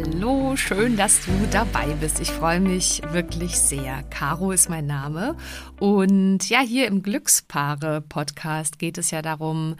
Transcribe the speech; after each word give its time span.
Hallo, 0.00 0.54
schön, 0.54 0.96
dass 0.96 1.24
du 1.24 1.32
dabei 1.50 1.86
bist. 2.00 2.20
Ich 2.20 2.30
freue 2.30 2.60
mich 2.60 3.02
wirklich 3.10 3.58
sehr. 3.58 4.04
Caro 4.04 4.52
ist 4.52 4.68
mein 4.68 4.86
Name. 4.86 5.36
Und 5.80 6.48
ja, 6.48 6.60
hier 6.60 6.86
im 6.86 7.02
Glückspaare-Podcast 7.02 8.78
geht 8.78 8.96
es 8.96 9.10
ja 9.10 9.22
darum, 9.22 9.74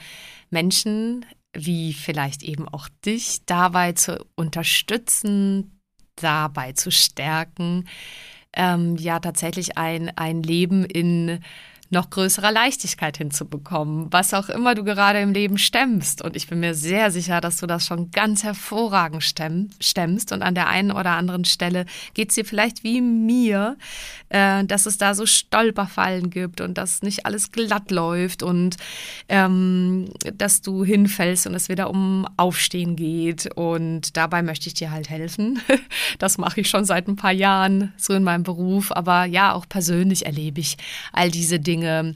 Menschen 0.50 1.24
wie 1.52 1.92
vielleicht 1.92 2.42
eben 2.42 2.66
auch 2.68 2.88
dich 3.06 3.44
dabei 3.46 3.92
zu 3.92 4.24
unterstützen, 4.34 5.80
dabei 6.16 6.72
zu 6.72 6.90
stärken, 6.90 7.88
ähm, 8.54 8.96
ja 8.96 9.20
tatsächlich 9.20 9.78
ein, 9.78 10.10
ein 10.16 10.42
Leben 10.42 10.84
in 10.84 11.40
noch 11.90 12.10
größerer 12.10 12.52
Leichtigkeit 12.52 13.16
hinzubekommen, 13.16 14.08
was 14.10 14.34
auch 14.34 14.50
immer 14.50 14.74
du 14.74 14.84
gerade 14.84 15.20
im 15.20 15.32
Leben 15.32 15.56
stemmst. 15.56 16.22
Und 16.22 16.36
ich 16.36 16.46
bin 16.46 16.60
mir 16.60 16.74
sehr 16.74 17.10
sicher, 17.10 17.40
dass 17.40 17.56
du 17.56 17.66
das 17.66 17.86
schon 17.86 18.10
ganz 18.10 18.44
hervorragend 18.44 19.24
stemmst. 19.24 20.32
Und 20.32 20.42
an 20.42 20.54
der 20.54 20.68
einen 20.68 20.92
oder 20.92 21.12
anderen 21.12 21.46
Stelle 21.46 21.86
geht 22.12 22.28
es 22.28 22.34
dir 22.34 22.44
vielleicht 22.44 22.84
wie 22.84 23.00
mir, 23.00 23.78
äh, 24.28 24.64
dass 24.64 24.84
es 24.84 24.98
da 24.98 25.14
so 25.14 25.24
Stolperfallen 25.24 26.28
gibt 26.28 26.60
und 26.60 26.76
dass 26.76 27.00
nicht 27.02 27.24
alles 27.24 27.52
glatt 27.52 27.90
läuft 27.90 28.42
und 28.42 28.76
ähm, 29.30 30.10
dass 30.34 30.60
du 30.60 30.84
hinfällst 30.84 31.46
und 31.46 31.54
es 31.54 31.70
wieder 31.70 31.88
um 31.88 32.26
Aufstehen 32.36 32.96
geht. 32.96 33.48
Und 33.54 34.16
dabei 34.18 34.42
möchte 34.42 34.68
ich 34.68 34.74
dir 34.74 34.90
halt 34.90 35.08
helfen. 35.08 35.60
Das 36.18 36.38
mache 36.38 36.60
ich 36.60 36.68
schon 36.68 36.84
seit 36.84 37.06
ein 37.06 37.16
paar 37.16 37.32
Jahren 37.32 37.92
so 37.96 38.12
in 38.12 38.24
meinem 38.24 38.42
Beruf. 38.42 38.92
Aber 38.92 39.24
ja, 39.24 39.52
auch 39.52 39.68
persönlich 39.68 40.26
erlebe 40.26 40.60
ich 40.60 40.76
all 41.12 41.30
diese 41.30 41.60
Dinge 41.60 41.77
Dinge 41.78 42.14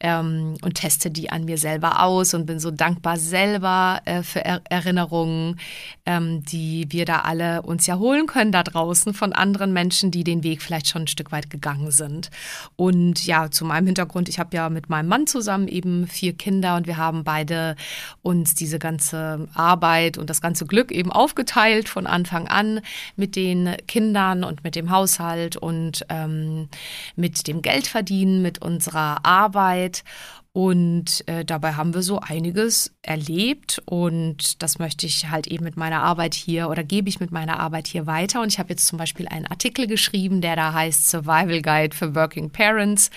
ähm, 0.00 0.54
und 0.62 0.74
teste 0.74 1.10
die 1.10 1.30
an 1.30 1.44
mir 1.44 1.58
selber 1.58 2.02
aus 2.02 2.34
und 2.34 2.46
bin 2.46 2.60
so 2.60 2.70
dankbar 2.70 3.16
selber 3.16 4.00
äh, 4.04 4.22
für 4.22 4.44
er 4.44 4.60
Erinnerungen, 4.68 5.58
ähm, 6.06 6.44
die 6.44 6.86
wir 6.90 7.04
da 7.04 7.20
alle 7.20 7.62
uns 7.62 7.86
ja 7.86 7.98
holen 7.98 8.26
können 8.26 8.52
da 8.52 8.62
draußen 8.62 9.12
von 9.14 9.32
anderen 9.32 9.72
Menschen, 9.72 10.10
die 10.10 10.24
den 10.24 10.42
Weg 10.42 10.62
vielleicht 10.62 10.88
schon 10.88 11.02
ein 11.02 11.08
Stück 11.08 11.32
weit 11.32 11.50
gegangen 11.50 11.90
sind. 11.90 12.30
Und 12.76 13.26
ja, 13.26 13.50
zu 13.50 13.64
meinem 13.64 13.86
Hintergrund, 13.86 14.28
ich 14.28 14.38
habe 14.38 14.54
ja 14.56 14.68
mit 14.68 14.88
meinem 14.88 15.08
Mann 15.08 15.26
zusammen 15.26 15.68
eben 15.68 16.06
vier 16.06 16.32
Kinder 16.32 16.76
und 16.76 16.86
wir 16.86 16.96
haben 16.96 17.24
beide 17.24 17.74
uns 18.22 18.54
diese 18.54 18.78
ganze 18.78 19.48
Arbeit 19.54 20.18
und 20.18 20.30
das 20.30 20.40
ganze 20.40 20.66
Glück 20.66 20.92
eben 20.92 21.10
aufgeteilt 21.10 21.88
von 21.88 22.06
Anfang 22.06 22.46
an 22.46 22.80
mit 23.16 23.34
den 23.34 23.76
Kindern 23.86 24.44
und 24.44 24.62
mit 24.62 24.76
dem 24.76 24.90
Haushalt 24.90 25.56
und 25.56 26.06
ähm, 26.08 26.68
mit 27.16 27.48
dem 27.48 27.62
Geldverdienen, 27.62 28.42
mit 28.42 28.62
unserer 28.62 29.24
Arbeit 29.24 29.87
Zeit. 29.88 30.04
Und 30.52 31.28
äh, 31.28 31.44
dabei 31.44 31.74
haben 31.74 31.94
wir 31.94 32.02
so 32.02 32.18
einiges 32.18 32.92
erlebt 33.02 33.80
und 33.84 34.60
das 34.60 34.80
möchte 34.80 35.06
ich 35.06 35.30
halt 35.30 35.46
eben 35.46 35.62
mit 35.62 35.76
meiner 35.76 36.02
Arbeit 36.02 36.34
hier 36.34 36.68
oder 36.68 36.82
gebe 36.82 37.08
ich 37.08 37.20
mit 37.20 37.30
meiner 37.30 37.60
Arbeit 37.60 37.86
hier 37.86 38.06
weiter. 38.06 38.40
Und 38.40 38.48
ich 38.48 38.58
habe 38.58 38.70
jetzt 38.70 38.86
zum 38.86 38.98
Beispiel 38.98 39.28
einen 39.28 39.46
Artikel 39.46 39.86
geschrieben, 39.86 40.40
der 40.40 40.56
da 40.56 40.72
heißt 40.72 41.08
Survival 41.10 41.62
Guide 41.62 41.94
for 41.94 42.16
Working 42.16 42.50
Parents. 42.50 43.10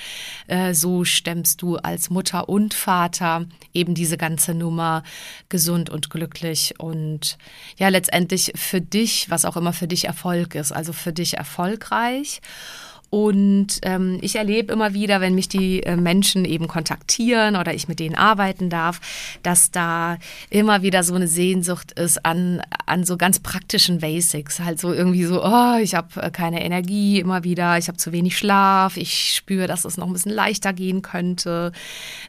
Äh, 0.48 0.76
so 0.76 1.04
stemmst 1.04 1.64
du 1.64 1.78
als 1.78 2.12
Mutter 2.12 2.48
und 2.48 2.76
Vater 2.76 3.48
eben 3.74 3.96
diese 3.96 4.18
ganze 4.18 4.54
Nummer 4.54 5.02
gesund 5.50 5.90
und 5.90 6.12
glücklich 6.12 6.76
und 6.78 7.40
ja, 7.78 7.88
letztendlich 7.88 8.52
für 8.56 8.82
dich, 8.82 9.32
was 9.32 9.46
auch 9.46 9.58
immer 9.58 9.74
für 9.74 9.88
dich 9.88 10.06
Erfolg 10.06 10.54
ist, 10.54 10.74
also 10.74 10.94
für 10.94 11.14
dich 11.14 11.38
erfolgreich. 11.38 12.42
Und 13.12 13.80
ähm, 13.82 14.20
ich 14.22 14.38
erlebe 14.38 14.72
immer 14.72 14.94
wieder, 14.94 15.20
wenn 15.20 15.36
mich 15.36 15.50
die 15.50 15.84
äh, 15.84 15.98
Menschen 15.98 16.46
eben 16.46 16.70
kontaktieren 16.70 17.58
oder 17.58 17.74
ich 17.74 17.90
mit 17.90 18.00
denen 18.00 18.16
arbeiten 18.16 18.70
darf, 18.70 19.02
dass 19.44 19.70
da 19.70 20.18
immer 20.50 20.82
wieder 20.82 21.04
so 21.04 21.14
eine 21.14 21.28
Sehnsucht 21.28 21.92
ist 22.00 22.26
an, 22.26 22.62
an 22.86 23.04
so 23.04 23.18
ganz 23.18 23.40
praktischen 23.42 24.00
Basics. 24.00 24.62
Halt 24.62 24.80
so 24.80 24.94
irgendwie 24.94 25.26
so, 25.26 25.44
oh, 25.44 25.76
ich 25.82 25.94
habe 25.94 26.22
äh, 26.22 26.32
keine 26.32 26.64
Energie 26.64 27.20
immer 27.20 27.44
wieder, 27.44 27.78
ich 27.78 27.90
habe 27.90 27.98
zu 27.98 28.14
wenig 28.14 28.38
Schlaf, 28.38 28.96
ich 28.96 29.36
spüre, 29.36 29.68
dass 29.68 29.84
es 29.84 29.98
noch 29.98 30.08
ein 30.08 30.14
bisschen 30.14 30.32
leichter 30.32 30.72
gehen 30.72 31.02
könnte, 31.02 31.74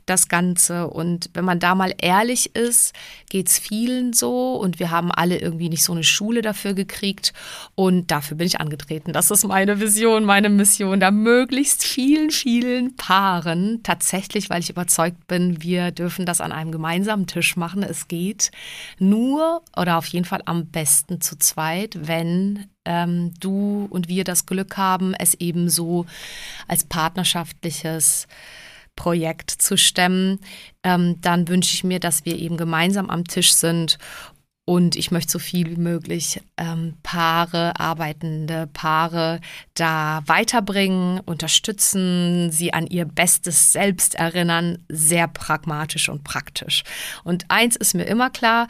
das 0.05 0.27
Ganze. 0.27 0.89
Und 0.89 1.31
wenn 1.35 1.45
man 1.45 1.61
da 1.61 1.77
mal 1.77 1.95
ehrlich 1.99 2.57
ist, 2.57 2.93
geht's 3.31 3.57
vielen 3.57 4.15
so 4.15 4.57
und 4.57 4.81
wir 4.81 4.91
haben 4.91 5.13
alle 5.13 5.39
irgendwie 5.39 5.69
nicht 5.69 5.85
so 5.85 5.93
eine 5.93 6.03
Schule 6.03 6.43
dafür 6.43 6.75
gekriegt. 6.75 7.33
Und 7.77 8.11
dafür 8.11 8.37
bin 8.37 8.49
ich 8.49 8.61
angetreten. 8.61 9.13
Das 9.13 9.31
ist 9.31 9.47
meine 9.47 9.79
Vision, 9.79 10.25
meine 10.25 10.49
Mission 10.49 10.72
Mission, 10.73 11.01
da 11.01 11.11
möglichst 11.11 11.85
vielen, 11.85 12.31
vielen 12.31 12.97
Paaren 12.97 13.83
tatsächlich, 13.83 14.49
weil 14.49 14.61
ich 14.61 14.71
überzeugt 14.71 15.27
bin, 15.27 15.63
wir 15.63 15.91
dürfen 15.91 16.25
das 16.25 16.41
an 16.41 16.51
einem 16.51 16.73
gemeinsamen 16.73 17.27
Tisch 17.27 17.57
machen. 17.57 17.83
Es 17.83 18.09
geht 18.09 18.51
nur 18.99 19.61
oder 19.77 19.99
auf 19.99 20.07
jeden 20.07 20.25
Fall 20.25 20.41
am 20.47 20.69
besten 20.69 21.21
zu 21.21 21.37
zweit, 21.37 21.99
wenn 22.07 22.69
ähm, 22.87 23.35
du 23.39 23.87
und 23.91 24.09
wir 24.09 24.25
das 24.25 24.47
Glück 24.47 24.79
haben, 24.79 25.13
es 25.13 25.35
eben 25.35 25.69
so 25.69 26.07
als 26.69 26.85
partnerschaftliches 26.85 28.27
Projekt 28.97 29.51
zu 29.51 29.77
stemmen, 29.77 30.41
ähm, 30.83 31.21
dann 31.21 31.49
wünsche 31.49 31.75
ich 31.75 31.85
mir, 31.85 32.01
dass 32.01 32.25
wir 32.25 32.39
eben 32.39 32.57
gemeinsam 32.57 33.11
am 33.11 33.25
Tisch 33.25 33.53
sind 33.53 33.99
und 34.65 34.95
ich 34.95 35.11
möchte 35.11 35.33
so 35.33 35.39
viel 35.41 35.71
wie 35.71 35.81
möglich 35.81 36.41
ähm, 36.57 36.95
Paare, 37.03 37.81
arbeitende 37.81 38.69
Paare 38.73 39.41
da 39.75 40.23
weiterbringen, 40.27 41.19
unterstützen, 41.19 42.53
sie 42.53 42.73
an 42.73 42.87
ihr 42.87 43.05
bestes 43.05 43.73
Selbst 43.73 44.15
erinnern, 44.15 44.79
sehr 44.89 45.27
pragmatisch 45.27 46.09
und 46.09 46.23
praktisch. 46.23 46.85
Und 47.25 47.47
eins 47.49 47.75
ist 47.75 47.95
mir 47.95 48.05
immer 48.05 48.31
klar, 48.31 48.69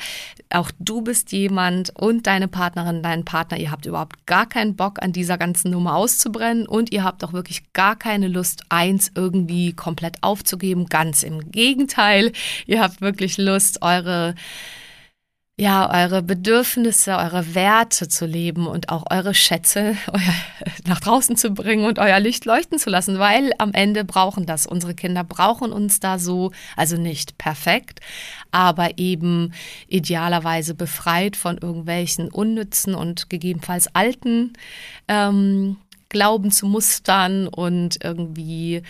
auch 0.48 0.70
du 0.78 1.02
bist 1.02 1.30
jemand 1.30 1.94
und 1.94 2.26
deine 2.26 2.48
Partnerin, 2.48 3.02
dein 3.02 3.26
Partner, 3.26 3.58
ihr 3.58 3.70
habt 3.70 3.84
überhaupt 3.84 4.26
gar 4.26 4.48
keinen 4.48 4.76
Bock 4.76 5.02
an 5.02 5.12
dieser 5.12 5.36
ganzen 5.36 5.70
Nummer 5.72 5.96
auszubrennen 5.96 6.66
und 6.66 6.90
ihr 6.90 7.04
habt 7.04 7.22
auch 7.22 7.34
wirklich 7.34 7.70
gar 7.74 7.96
keine 7.96 8.28
Lust, 8.28 8.62
eins 8.70 9.12
irgendwie 9.14 9.74
komplett 9.74 10.22
aufzugeben. 10.22 10.86
Ganz 10.86 11.22
im 11.22 11.50
Gegenteil, 11.50 12.32
ihr 12.66 12.80
habt 12.80 13.02
wirklich 13.02 13.36
Lust, 13.36 13.82
eure 13.82 14.34
ja, 15.58 15.90
eure 16.04 16.22
Bedürfnisse, 16.22 17.16
eure 17.16 17.54
Werte 17.54 18.08
zu 18.08 18.24
leben 18.24 18.66
und 18.66 18.88
auch 18.88 19.04
eure 19.10 19.34
Schätze 19.34 19.96
nach 20.86 20.98
draußen 20.98 21.36
zu 21.36 21.50
bringen 21.50 21.84
und 21.84 21.98
euer 21.98 22.18
Licht 22.20 22.46
leuchten 22.46 22.78
zu 22.78 22.88
lassen, 22.88 23.18
weil 23.18 23.52
am 23.58 23.74
Ende 23.74 24.04
brauchen 24.04 24.46
das. 24.46 24.66
Unsere 24.66 24.94
Kinder 24.94 25.24
brauchen 25.24 25.72
uns 25.72 26.00
da 26.00 26.18
so, 26.18 26.52
also 26.74 26.96
nicht 26.96 27.36
perfekt, 27.36 28.00
aber 28.50 28.98
eben 28.98 29.52
idealerweise 29.88 30.74
befreit 30.74 31.36
von 31.36 31.58
irgendwelchen 31.58 32.30
unnützen 32.30 32.94
und 32.94 33.28
gegebenenfalls 33.28 33.94
alten 33.94 34.54
ähm, 35.06 35.76
Glauben 36.08 36.50
zu 36.50 36.66
Mustern 36.66 37.46
und 37.46 38.02
irgendwie 38.02 38.82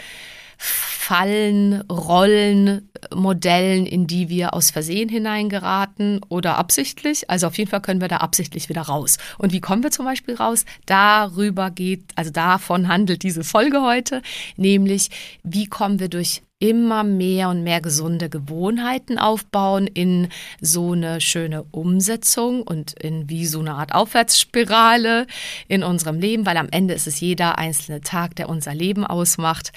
Fallen, 0.64 1.80
Rollen, 1.90 2.88
Modellen, 3.12 3.84
in 3.84 4.06
die 4.06 4.28
wir 4.28 4.54
aus 4.54 4.70
Versehen 4.70 5.08
hineingeraten 5.08 6.20
oder 6.28 6.56
absichtlich. 6.56 7.28
Also 7.28 7.48
auf 7.48 7.58
jeden 7.58 7.68
Fall 7.68 7.82
können 7.82 8.00
wir 8.00 8.06
da 8.06 8.18
absichtlich 8.18 8.68
wieder 8.68 8.82
raus. 8.82 9.18
Und 9.38 9.52
wie 9.52 9.60
kommen 9.60 9.82
wir 9.82 9.90
zum 9.90 10.04
Beispiel 10.04 10.36
raus? 10.36 10.64
Darüber 10.86 11.72
geht, 11.72 12.04
also 12.14 12.30
davon 12.30 12.86
handelt 12.86 13.24
diese 13.24 13.42
Folge 13.42 13.82
heute, 13.82 14.22
nämlich 14.56 15.10
wie 15.42 15.66
kommen 15.66 15.98
wir 15.98 16.08
durch 16.08 16.42
immer 16.62 17.02
mehr 17.02 17.48
und 17.48 17.64
mehr 17.64 17.80
gesunde 17.80 18.28
Gewohnheiten 18.28 19.18
aufbauen 19.18 19.88
in 19.88 20.28
so 20.60 20.92
eine 20.92 21.20
schöne 21.20 21.64
Umsetzung 21.72 22.62
und 22.62 22.92
in 22.92 23.28
wie 23.28 23.46
so 23.46 23.58
eine 23.58 23.74
Art 23.74 23.92
Aufwärtsspirale 23.92 25.26
in 25.66 25.82
unserem 25.82 26.20
Leben, 26.20 26.46
weil 26.46 26.56
am 26.56 26.68
Ende 26.70 26.94
ist 26.94 27.08
es 27.08 27.18
jeder 27.18 27.58
einzelne 27.58 28.00
Tag, 28.00 28.36
der 28.36 28.48
unser 28.48 28.76
Leben 28.76 29.04
ausmacht. 29.04 29.72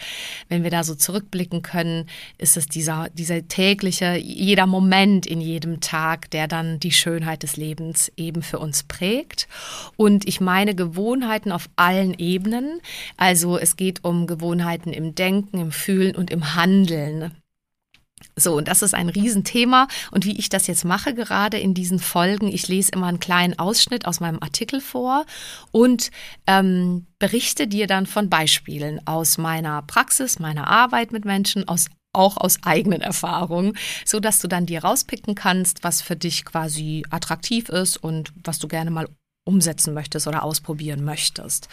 Wenn 0.48 0.62
wir 0.62 0.70
da 0.70 0.84
so 0.84 0.94
zurückblicken 0.94 1.64
können, 1.64 2.06
ist 2.38 2.56
es 2.56 2.68
dieser, 2.68 3.10
dieser 3.10 3.48
tägliche, 3.48 4.16
jeder 4.18 4.68
Moment 4.68 5.26
in 5.26 5.42
jedem 5.42 5.82
Tag, 5.82 6.30
der 6.30 6.48
dann 6.48 6.80
die 6.80 6.92
Schönheit 6.92 7.42
des 7.42 7.58
Lebens 7.58 8.12
eben 8.16 8.44
für 8.44 8.60
uns 8.60 8.84
prägt. 8.84 9.48
Und 9.98 10.28
ich 10.28 10.40
meine 10.40 10.76
Gewohnheiten 10.76 11.52
auf 11.52 11.68
allen 11.78 12.14
Ebenen. 12.14 12.80
Also 13.18 13.58
es 13.58 13.76
geht 13.76 14.04
um 14.04 14.28
Gewohnheiten 14.28 14.94
im 14.94 15.16
Denken, 15.16 15.58
im 15.58 15.72
Fühlen 15.72 16.16
und 16.16 16.30
im 16.30 16.54
Handeln. 16.54 16.75
So, 18.38 18.56
und 18.56 18.68
das 18.68 18.82
ist 18.82 18.94
ein 18.94 19.10
Riesenthema. 19.10 19.88
Und 20.12 20.26
wie 20.26 20.38
ich 20.38 20.50
das 20.50 20.68
jetzt 20.68 20.86
mache, 20.86 21.14
gerade 21.14 21.58
in 21.58 21.74
diesen 21.74 22.00
Folgen, 22.00 22.48
ich 22.48 22.68
lese 22.68 22.92
immer 22.92 23.08
einen 23.08 23.20
kleinen 23.20 23.58
Ausschnitt 23.60 24.06
aus 24.06 24.20
meinem 24.20 24.42
Artikel 24.42 24.82
vor 24.82 25.26
und 25.72 26.12
ähm, 26.48 27.08
berichte 27.20 27.68
dir 27.68 27.88
dann 27.88 28.06
von 28.06 28.30
Beispielen 28.30 29.06
aus 29.06 29.38
meiner 29.38 29.82
Praxis, 29.84 30.40
meiner 30.40 30.68
Arbeit 30.68 31.12
mit 31.12 31.26
Menschen, 31.26 31.68
aus 31.68 31.88
auch 32.16 32.38
aus 32.38 32.60
eigenen 32.64 33.02
Erfahrungen, 33.02 33.78
so 34.06 34.22
dass 34.22 34.40
du 34.40 34.48
dann 34.48 34.66
dir 34.66 34.86
rauspicken 34.86 35.36
kannst, 35.36 35.84
was 35.84 36.02
für 36.02 36.16
dich 36.16 36.46
quasi 36.46 37.04
attraktiv 37.10 37.68
ist 37.68 37.98
und 37.98 38.32
was 38.42 38.58
du 38.58 38.70
gerne 38.70 38.90
mal 38.90 39.10
umsetzen 39.44 39.94
möchtest 39.94 40.26
oder 40.26 40.44
ausprobieren 40.44 41.04
möchtest. 41.04 41.68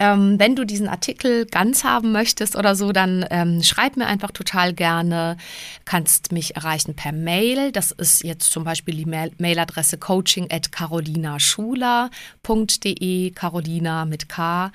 Ähm, 0.00 0.34
wenn 0.38 0.56
du 0.56 0.64
diesen 0.64 0.88
Artikel 0.88 1.44
ganz 1.44 1.84
haben 1.84 2.10
möchtest 2.10 2.56
oder 2.56 2.74
so, 2.74 2.90
dann 2.90 3.26
ähm, 3.30 3.62
schreib 3.62 3.98
mir 3.98 4.06
einfach 4.06 4.30
total 4.30 4.72
gerne. 4.72 5.36
Kannst 5.84 6.32
mich 6.32 6.56
erreichen 6.56 6.96
per 6.96 7.12
Mail. 7.12 7.70
Das 7.70 7.90
ist 7.92 8.24
jetzt 8.24 8.50
zum 8.50 8.64
Beispiel 8.64 8.96
die 8.96 9.04
Mail 9.04 9.30
Mailadresse 9.38 9.98
coaching 9.98 10.50
at 10.50 10.72
carolinaschuler.de, 10.72 13.32
Carolina 13.32 14.06
mit 14.06 14.30
K. 14.30 14.72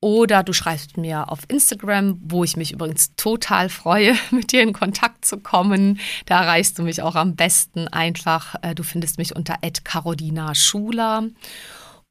Oder 0.00 0.42
du 0.42 0.54
schreibst 0.54 0.96
mir 0.96 1.30
auf 1.30 1.40
Instagram, 1.48 2.18
wo 2.22 2.42
ich 2.44 2.56
mich 2.56 2.72
übrigens 2.72 3.14
total 3.16 3.68
freue, 3.68 4.14
mit 4.30 4.52
dir 4.52 4.62
in 4.62 4.72
Kontakt 4.72 5.26
zu 5.26 5.36
kommen. 5.36 6.00
Da 6.24 6.40
erreichst 6.42 6.78
du 6.78 6.82
mich 6.82 7.02
auch 7.02 7.14
am 7.14 7.36
besten 7.36 7.88
einfach. 7.88 8.54
Äh, 8.62 8.74
du 8.74 8.84
findest 8.84 9.18
mich 9.18 9.36
unter 9.36 9.58
Carolina 9.84 10.54
Schuler. 10.54 11.24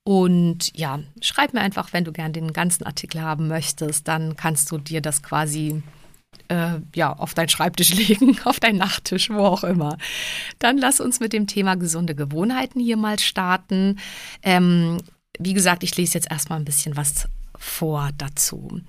Und 0.08 0.72
ja, 0.78 1.00
schreib 1.20 1.54
mir 1.54 1.62
einfach, 1.62 1.92
wenn 1.92 2.04
du 2.06 2.12
gern 2.12 2.32
den 2.32 2.54
ganzen 2.54 2.86
Artikel 2.86 3.22
haben 3.22 3.48
möchtest, 3.48 4.08
dann 4.08 4.36
kannst 4.36 4.72
du 4.72 4.78
dir 4.78 5.02
das 5.02 5.24
quasi 5.24 5.82
äh, 6.48 6.80
ja, 6.94 7.12
auf 7.12 7.34
deinen 7.34 7.50
Schreibtisch 7.50 7.94
legen, 7.96 8.40
auf 8.46 8.60
deinen 8.60 8.78
Nachttisch, 8.78 9.32
wo 9.32 9.40
auch 9.40 9.64
immer. 9.64 9.98
Dann 10.60 10.78
lass 10.78 11.02
uns 11.02 11.20
mit 11.20 11.34
dem 11.34 11.48
Thema 11.48 11.76
gesunde 11.76 12.14
Gewohnheiten 12.14 12.80
hier 12.80 12.98
mal 12.98 13.18
starten. 13.18 13.98
Ähm, 14.44 15.00
wie 15.40 15.54
gesagt, 15.54 15.84
ich 15.84 15.98
lese 15.98 16.14
jetzt 16.14 16.30
erstmal 16.30 16.60
ein 16.60 16.66
bisschen 16.66 16.96
was 16.96 17.28
vor 17.60 18.10
dazu. 18.18 18.82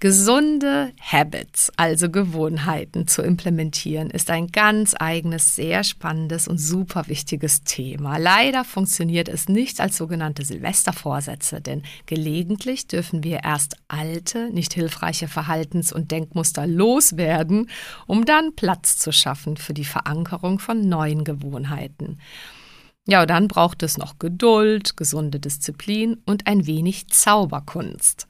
Gesunde 0.00 0.92
Habits, 1.00 1.72
also 1.76 2.10
Gewohnheiten 2.10 3.08
zu 3.08 3.22
implementieren, 3.22 4.10
ist 4.10 4.30
ein 4.30 4.48
ganz 4.48 4.94
eigenes, 4.98 5.56
sehr 5.56 5.84
spannendes 5.84 6.48
und 6.48 6.58
super 6.58 7.08
wichtiges 7.08 7.64
Thema. 7.64 8.18
Leider 8.18 8.64
funktioniert 8.64 9.28
es 9.28 9.48
nicht 9.48 9.80
als 9.80 9.96
sogenannte 9.96 10.44
Silvestervorsätze, 10.44 11.60
denn 11.60 11.82
gelegentlich 12.06 12.86
dürfen 12.86 13.24
wir 13.24 13.44
erst 13.44 13.76
alte, 13.88 14.50
nicht 14.50 14.74
hilfreiche 14.74 15.28
Verhaltens- 15.28 15.92
und 15.92 16.10
Denkmuster 16.10 16.66
loswerden, 16.66 17.70
um 18.06 18.24
dann 18.24 18.54
Platz 18.54 18.98
zu 18.98 19.12
schaffen 19.12 19.56
für 19.56 19.74
die 19.74 19.84
Verankerung 19.84 20.58
von 20.58 20.88
neuen 20.88 21.24
Gewohnheiten. 21.24 22.18
Ja, 23.08 23.24
dann 23.24 23.46
braucht 23.46 23.82
es 23.82 23.98
noch 23.98 24.18
Geduld, 24.18 24.96
gesunde 24.96 25.38
Disziplin 25.38 26.18
und 26.26 26.46
ein 26.46 26.66
wenig 26.66 27.06
Zauberkunst. 27.08 28.26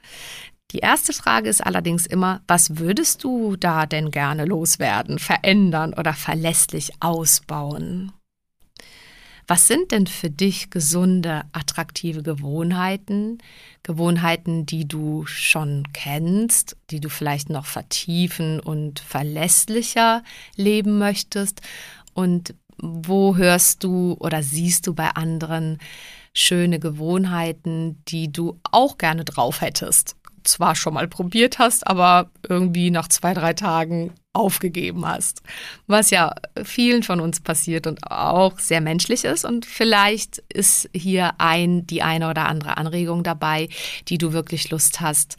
Die 0.73 0.78
erste 0.78 1.12
Frage 1.12 1.49
ist 1.49 1.64
allerdings 1.64 2.05
immer, 2.06 2.43
was 2.46 2.76
würdest 2.76 3.25
du 3.25 3.56
da 3.56 3.87
denn 3.87 4.11
gerne 4.11 4.44
loswerden, 4.44 5.19
verändern 5.19 5.94
oder 5.94 6.12
verlässlich 6.12 6.93
ausbauen? 7.00 8.12
Was 9.46 9.69
sind 9.69 9.93
denn 9.93 10.08
für 10.08 10.28
dich 10.28 10.70
gesunde, 10.70 11.43
attraktive 11.52 12.25
Gewohnheiten? 12.25 13.38
Gewohnheiten, 13.84 14.67
die 14.67 14.88
du 14.88 15.25
schon 15.26 15.84
kennst, 15.93 16.76
die 16.90 16.99
du 16.99 17.08
vielleicht 17.08 17.49
noch 17.49 17.64
vertiefen 17.64 18.58
und 18.58 18.99
verlässlicher 18.99 20.25
leben 20.56 20.99
möchtest? 20.99 21.62
Und 22.12 22.55
wo 22.78 23.37
hörst 23.37 23.84
du 23.84 24.17
oder 24.19 24.43
siehst 24.43 24.87
du 24.87 24.94
bei 24.94 25.11
anderen 25.11 25.78
schöne 26.34 26.78
Gewohnheiten, 26.78 28.02
die 28.08 28.31
du 28.31 28.58
auch 28.70 28.99
gerne 28.99 29.25
drauf 29.25 29.61
hättest? 29.61 30.17
Zwar 30.44 30.76
schon 30.76 30.94
mal 30.94 31.08
probiert 31.08 31.58
hast, 31.58 31.87
aber 31.87 32.31
irgendwie 32.49 32.90
nach 32.90 33.08
zwei, 33.08 33.34
drei 33.34 33.52
Tagen 33.52 34.12
aufgegeben 34.32 35.06
hast. 35.06 35.43
Was 35.87 36.11
ja 36.11 36.34
vielen 36.62 37.02
von 37.02 37.20
uns 37.20 37.40
passiert 37.40 37.87
und 37.87 38.11
auch 38.11 38.58
sehr 38.58 38.81
menschlich 38.81 39.25
ist. 39.25 39.44
Und 39.44 39.67
vielleicht 39.67 40.38
ist 40.52 40.88
hier 40.94 41.32
ein, 41.38 41.87
die 41.87 42.02
eine 42.02 42.31
oder 42.31 42.46
andere 42.46 42.76
Anregung 42.76 43.25
dabei, 43.25 43.69
die 44.08 44.19
du 44.19 44.32
wirklich 44.32 44.70
Lust 44.70 45.00
hast, 45.00 45.37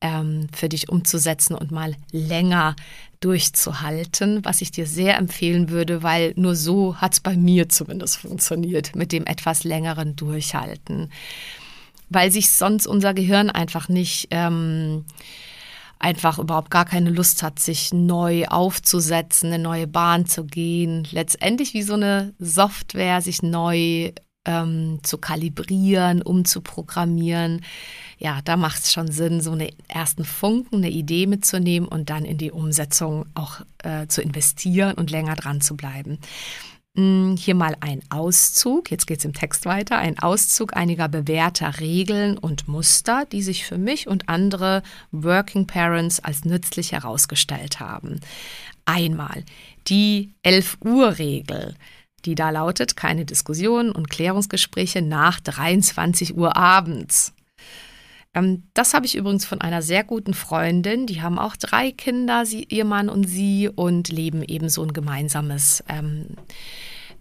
ähm, 0.00 0.46
für 0.54 0.68
dich 0.68 0.88
umzusetzen 0.88 1.54
und 1.54 1.72
mal 1.72 1.96
länger 2.12 2.76
durchzuhalten, 3.20 4.44
was 4.44 4.60
ich 4.60 4.70
dir 4.70 4.86
sehr 4.86 5.16
empfehlen 5.16 5.70
würde, 5.70 6.02
weil 6.02 6.32
nur 6.36 6.54
so 6.54 6.96
hat 6.96 7.14
es 7.14 7.20
bei 7.20 7.36
mir 7.36 7.68
zumindest 7.68 8.18
funktioniert, 8.18 8.94
mit 8.94 9.12
dem 9.12 9.26
etwas 9.26 9.64
längeren 9.64 10.16
Durchhalten. 10.16 11.10
Weil 12.08 12.30
sich 12.30 12.50
sonst 12.50 12.86
unser 12.86 13.14
Gehirn 13.14 13.50
einfach 13.50 13.88
nicht 13.88 14.28
ähm, 14.30 15.04
einfach 15.98 16.38
überhaupt 16.38 16.70
gar 16.70 16.84
keine 16.84 17.10
Lust 17.10 17.42
hat, 17.42 17.58
sich 17.58 17.92
neu 17.92 18.46
aufzusetzen, 18.46 19.52
eine 19.52 19.62
neue 19.62 19.86
Bahn 19.86 20.26
zu 20.26 20.44
gehen. 20.44 21.06
Letztendlich 21.10 21.74
wie 21.74 21.82
so 21.82 21.94
eine 21.94 22.34
Software 22.38 23.20
sich 23.20 23.42
neu 23.42 24.12
ähm, 24.44 25.00
zu 25.02 25.18
kalibrieren, 25.18 26.22
umzuprogrammieren 26.22 27.62
ja, 28.18 28.40
da 28.44 28.56
macht 28.56 28.82
es 28.82 28.92
schon 28.92 29.10
Sinn, 29.10 29.40
so 29.40 29.52
einen 29.52 29.70
ersten 29.86 30.24
Funken, 30.24 30.76
eine 30.76 30.90
Idee 30.90 31.26
mitzunehmen 31.26 31.88
und 31.88 32.10
dann 32.10 32.24
in 32.24 32.36
die 32.36 32.50
Umsetzung 32.50 33.26
auch 33.34 33.60
äh, 33.78 34.08
zu 34.08 34.22
investieren 34.22 34.94
und 34.94 35.10
länger 35.10 35.36
dran 35.36 35.60
zu 35.60 35.76
bleiben. 35.76 36.18
Hm, 36.96 37.36
hier 37.38 37.54
mal 37.54 37.76
ein 37.78 38.02
Auszug, 38.10 38.90
jetzt 38.90 39.06
geht 39.06 39.20
es 39.20 39.24
im 39.24 39.34
Text 39.34 39.66
weiter, 39.66 39.98
ein 39.98 40.18
Auszug 40.18 40.76
einiger 40.76 41.08
bewährter 41.08 41.78
Regeln 41.78 42.36
und 42.38 42.66
Muster, 42.66 43.24
die 43.30 43.42
sich 43.42 43.64
für 43.64 43.78
mich 43.78 44.08
und 44.08 44.28
andere 44.28 44.82
Working 45.12 45.68
Parents 45.68 46.18
als 46.18 46.44
nützlich 46.44 46.90
herausgestellt 46.90 47.78
haben. 47.78 48.20
Einmal 48.84 49.44
die 49.86 50.34
11 50.42 50.78
Uhr 50.84 51.18
Regel 51.18 51.76
die 52.28 52.34
da 52.34 52.50
lautet, 52.50 52.96
keine 52.96 53.24
Diskussionen 53.24 53.90
und 53.90 54.10
Klärungsgespräche 54.10 55.00
nach 55.00 55.40
23 55.40 56.36
Uhr 56.36 56.56
abends. 56.56 57.32
Ähm, 58.34 58.64
das 58.74 58.92
habe 58.92 59.06
ich 59.06 59.16
übrigens 59.16 59.46
von 59.46 59.62
einer 59.62 59.80
sehr 59.80 60.04
guten 60.04 60.34
Freundin. 60.34 61.06
Die 61.06 61.22
haben 61.22 61.38
auch 61.38 61.56
drei 61.56 61.90
Kinder, 61.90 62.44
sie, 62.44 62.64
ihr 62.64 62.84
Mann 62.84 63.08
und 63.08 63.24
sie, 63.24 63.68
und 63.68 64.08
leben 64.08 64.42
eben 64.42 64.68
so 64.68 64.82
ein 64.82 64.92
gemeinsames 64.92 65.82
ähm, 65.88 66.26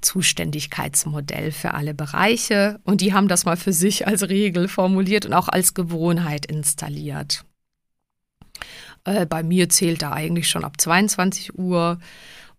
Zuständigkeitsmodell 0.02 1.54
für 1.54 1.74
alle 1.74 1.94
Bereiche. 1.94 2.82
Und 2.84 3.00
die 3.00 3.14
haben 3.14 3.30
das 3.30 3.46
mal 3.46 3.58
für 3.58 3.74
sich 3.74 4.08
als 4.08 4.28
Regel 4.28 4.68
formuliert 4.68 5.26
und 5.26 5.34
auch 5.34 5.48
als 5.48 5.74
Gewohnheit 5.74 6.46
installiert. 6.46 7.46
Äh, 9.06 9.26
bei 9.26 9.42
mir 9.42 9.70
zählt 9.70 10.02
da 10.02 10.12
eigentlich 10.12 10.50
schon 10.50 10.66
ab 10.66 10.80
22 10.82 11.58
Uhr. 11.58 11.98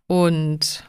Und 0.07 0.89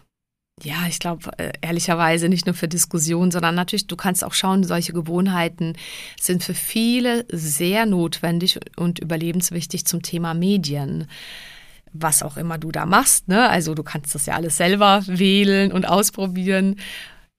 ja, 0.64 0.88
ich 0.88 1.00
glaube, 1.00 1.32
äh, 1.38 1.52
ehrlicherweise 1.62 2.30
nicht 2.30 2.46
nur 2.46 2.56
für 2.56 2.68
Diskussionen, 2.68 3.32
sondern 3.32 3.56
natürlich, 3.56 3.88
du 3.88 3.96
kannst 3.96 4.24
auch 4.24 4.34
schauen, 4.34 4.64
solche 4.64 4.94
Gewohnheiten 4.94 5.74
sind 6.20 6.44
für 6.44 6.54
viele 6.54 7.26
sehr 7.32 7.86
notwendig 7.86 8.60
und 8.76 9.00
überlebenswichtig 9.00 9.86
zum 9.86 10.02
Thema 10.02 10.34
Medien. 10.34 11.08
Was 11.92 12.22
auch 12.22 12.38
immer 12.38 12.58
du 12.58 12.72
da 12.72 12.86
machst, 12.86 13.28
ne? 13.28 13.50
Also 13.50 13.74
du 13.74 13.84
kannst 13.84 14.14
das 14.14 14.28
ja 14.28 14.36
alles 14.36 14.58
selber 14.58 15.02
wählen 15.08 15.72
und 15.72 15.88
ausprobieren. 15.88 16.76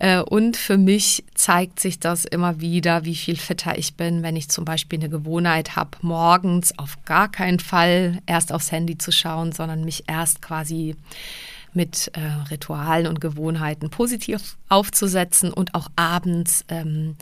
Äh, 0.01 0.23
und 0.23 0.57
für 0.57 0.79
mich 0.79 1.25
zeigt 1.35 1.79
sich 1.79 2.01
das 2.01 2.25
immer 2.25 2.61
wieder, 2.61 3.05
wie 3.05 3.15
viel 3.15 3.37
fitter 3.37 3.79
ich 3.79 3.95
bin, 3.97 4.23
wenn 4.23 4.35
ich 4.35 4.49
zum 4.49 4.65
Beispiel 4.65 4.99
eine 4.99 5.11
Gewohnheit 5.11 5.77
habe, 5.77 5.91
morgens 6.01 6.77
auf 6.79 7.05
gar 7.05 7.31
keinen 7.31 7.61
Fall 7.61 8.19
erst 8.27 8.53
aufs 8.53 8.73
Handy 8.73 8.99
zu 8.99 9.13
schauen, 9.13 9.53
sondern 9.53 9.85
mich 9.85 10.05
erst 10.09 10.43
quasi 10.43 10.97
mit 11.73 12.11
äh, 12.15 12.21
Ritualen 12.51 13.07
und 13.07 13.21
Gewohnheiten 13.21 13.91
positiv 13.91 14.57
aufzusetzen 14.69 15.53
und 15.53 15.75
auch 15.75 15.89
abends 15.97 16.65
ähm, 16.69 17.17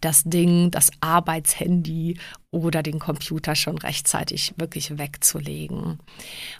das 0.00 0.24
Ding, 0.24 0.70
das 0.70 0.90
Arbeitshandy 1.00 2.18
oder 2.50 2.82
den 2.82 2.98
Computer 2.98 3.54
schon 3.54 3.78
rechtzeitig 3.78 4.54
wirklich 4.56 4.98
wegzulegen. 4.98 5.82
Und 5.82 5.98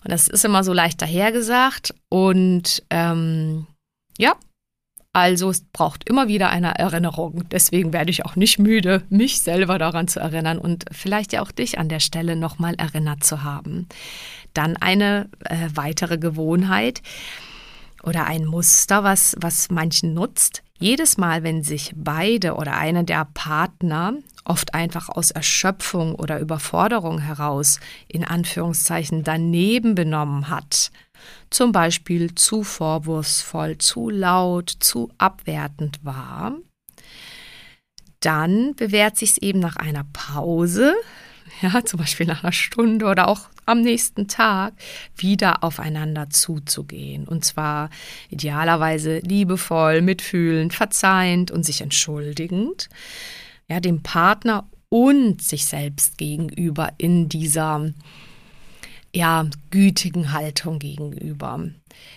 das 0.04 0.28
ist 0.28 0.44
immer 0.44 0.62
so 0.62 0.72
leicht 0.72 1.00
dahergesagt 1.00 1.94
und 2.08 2.82
ähm, 2.90 3.66
ja, 4.18 4.34
also 5.12 5.50
es 5.50 5.64
braucht 5.64 6.08
immer 6.08 6.28
wieder 6.28 6.50
eine 6.50 6.78
Erinnerung. 6.78 7.44
Deswegen 7.50 7.92
werde 7.92 8.10
ich 8.10 8.24
auch 8.24 8.36
nicht 8.36 8.58
müde, 8.58 9.02
mich 9.08 9.40
selber 9.40 9.78
daran 9.78 10.06
zu 10.06 10.20
erinnern 10.20 10.58
und 10.58 10.84
vielleicht 10.92 11.32
ja 11.32 11.42
auch 11.42 11.50
dich 11.50 11.78
an 11.78 11.88
der 11.88 12.00
Stelle 12.00 12.36
nochmal 12.36 12.74
erinnert 12.76 13.24
zu 13.24 13.42
haben. 13.42 13.88
Dann 14.54 14.76
eine 14.76 15.28
äh, 15.44 15.68
weitere 15.74 16.18
Gewohnheit 16.18 17.02
oder 18.04 18.26
ein 18.26 18.44
Muster, 18.44 19.02
was, 19.02 19.36
was 19.40 19.68
manchen 19.70 20.14
nutzt. 20.14 20.62
Jedes 20.78 21.18
Mal, 21.18 21.42
wenn 21.42 21.62
sich 21.62 21.92
beide 21.94 22.54
oder 22.54 22.76
einer 22.76 23.02
der 23.02 23.26
Partner 23.34 24.14
oft 24.44 24.74
einfach 24.74 25.08
aus 25.08 25.30
Erschöpfung 25.30 26.14
oder 26.14 26.38
Überforderung 26.38 27.18
heraus 27.18 27.80
in 28.08 28.24
Anführungszeichen 28.24 29.22
daneben 29.22 29.94
benommen 29.94 30.48
hat, 30.48 30.90
zum 31.50 31.72
Beispiel 31.72 32.34
zu 32.34 32.62
vorwurfsvoll, 32.62 33.78
zu 33.78 34.10
laut, 34.10 34.70
zu 34.80 35.10
abwertend 35.18 36.04
war, 36.04 36.56
dann 38.20 38.74
bewährt 38.76 39.16
sich 39.16 39.30
es 39.32 39.38
eben 39.38 39.58
nach 39.58 39.76
einer 39.76 40.04
Pause, 40.12 40.94
ja, 41.62 41.84
zum 41.84 41.98
Beispiel 41.98 42.26
nach 42.26 42.44
einer 42.44 42.52
Stunde 42.52 43.06
oder 43.06 43.28
auch 43.28 43.48
am 43.66 43.82
nächsten 43.82 44.28
Tag, 44.28 44.74
wieder 45.16 45.62
aufeinander 45.64 46.28
zuzugehen. 46.30 47.26
Und 47.26 47.44
zwar 47.44 47.90
idealerweise 48.28 49.18
liebevoll, 49.18 50.02
mitfühlend, 50.02 50.74
verzeihend 50.74 51.50
und 51.50 51.64
sich 51.64 51.80
entschuldigend, 51.80 52.88
ja, 53.68 53.80
dem 53.80 54.02
Partner 54.02 54.68
und 54.88 55.40
sich 55.40 55.66
selbst 55.66 56.18
gegenüber 56.18 56.92
in 56.98 57.28
dieser 57.28 57.92
ja, 59.14 59.46
gütigen 59.70 60.32
Haltung 60.32 60.78
gegenüber. 60.78 61.68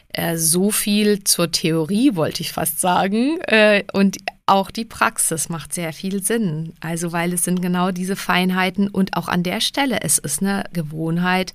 Äh, 0.10 0.38
so 0.38 0.70
viel 0.72 1.24
zur 1.24 1.52
Theorie, 1.52 2.16
wollte 2.16 2.42
ich 2.42 2.52
fast 2.52 2.80
sagen. 2.80 3.40
Äh, 3.42 3.84
und 3.94 4.18
auch 4.46 4.70
die 4.70 4.86
Praxis 4.86 5.50
macht 5.50 5.74
sehr 5.74 5.94
viel 5.94 6.22
Sinn. 6.22 6.74
Also, 6.82 7.12
weil 7.12 7.34
es 7.34 7.44
sind 7.44 7.62
genau 7.62 7.92
diese 7.92 8.16
Feinheiten 8.16 8.88
und 8.90 9.18
auch 9.18 9.28
an 9.28 9.44
der 9.44 9.62
Stelle, 9.62 10.02
es 10.02 10.18
ist 10.20 10.42
eine 10.42 10.66
Gewohnheit 10.74 11.54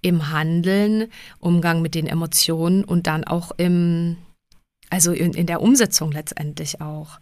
im 0.00 0.30
Handeln, 0.32 1.08
Umgang 1.38 1.82
mit 1.82 1.94
den 1.94 2.06
Emotionen 2.06 2.82
und 2.82 3.06
dann 3.06 3.24
auch 3.24 3.52
im, 3.56 4.16
also 4.90 5.12
in, 5.12 5.34
in 5.34 5.46
der 5.46 5.60
Umsetzung 5.60 6.10
letztendlich 6.10 6.80
auch. 6.80 7.20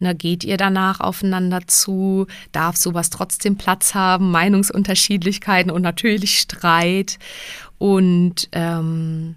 Ne, 0.00 0.14
geht 0.14 0.44
ihr 0.44 0.56
danach 0.56 1.00
aufeinander 1.00 1.66
zu? 1.66 2.26
Darf 2.52 2.76
sowas 2.76 3.10
trotzdem 3.10 3.56
Platz 3.56 3.94
haben? 3.94 4.30
Meinungsunterschiedlichkeiten 4.30 5.70
und 5.70 5.82
natürlich 5.82 6.38
Streit. 6.40 7.18
Und 7.78 8.48
ähm, 8.52 9.36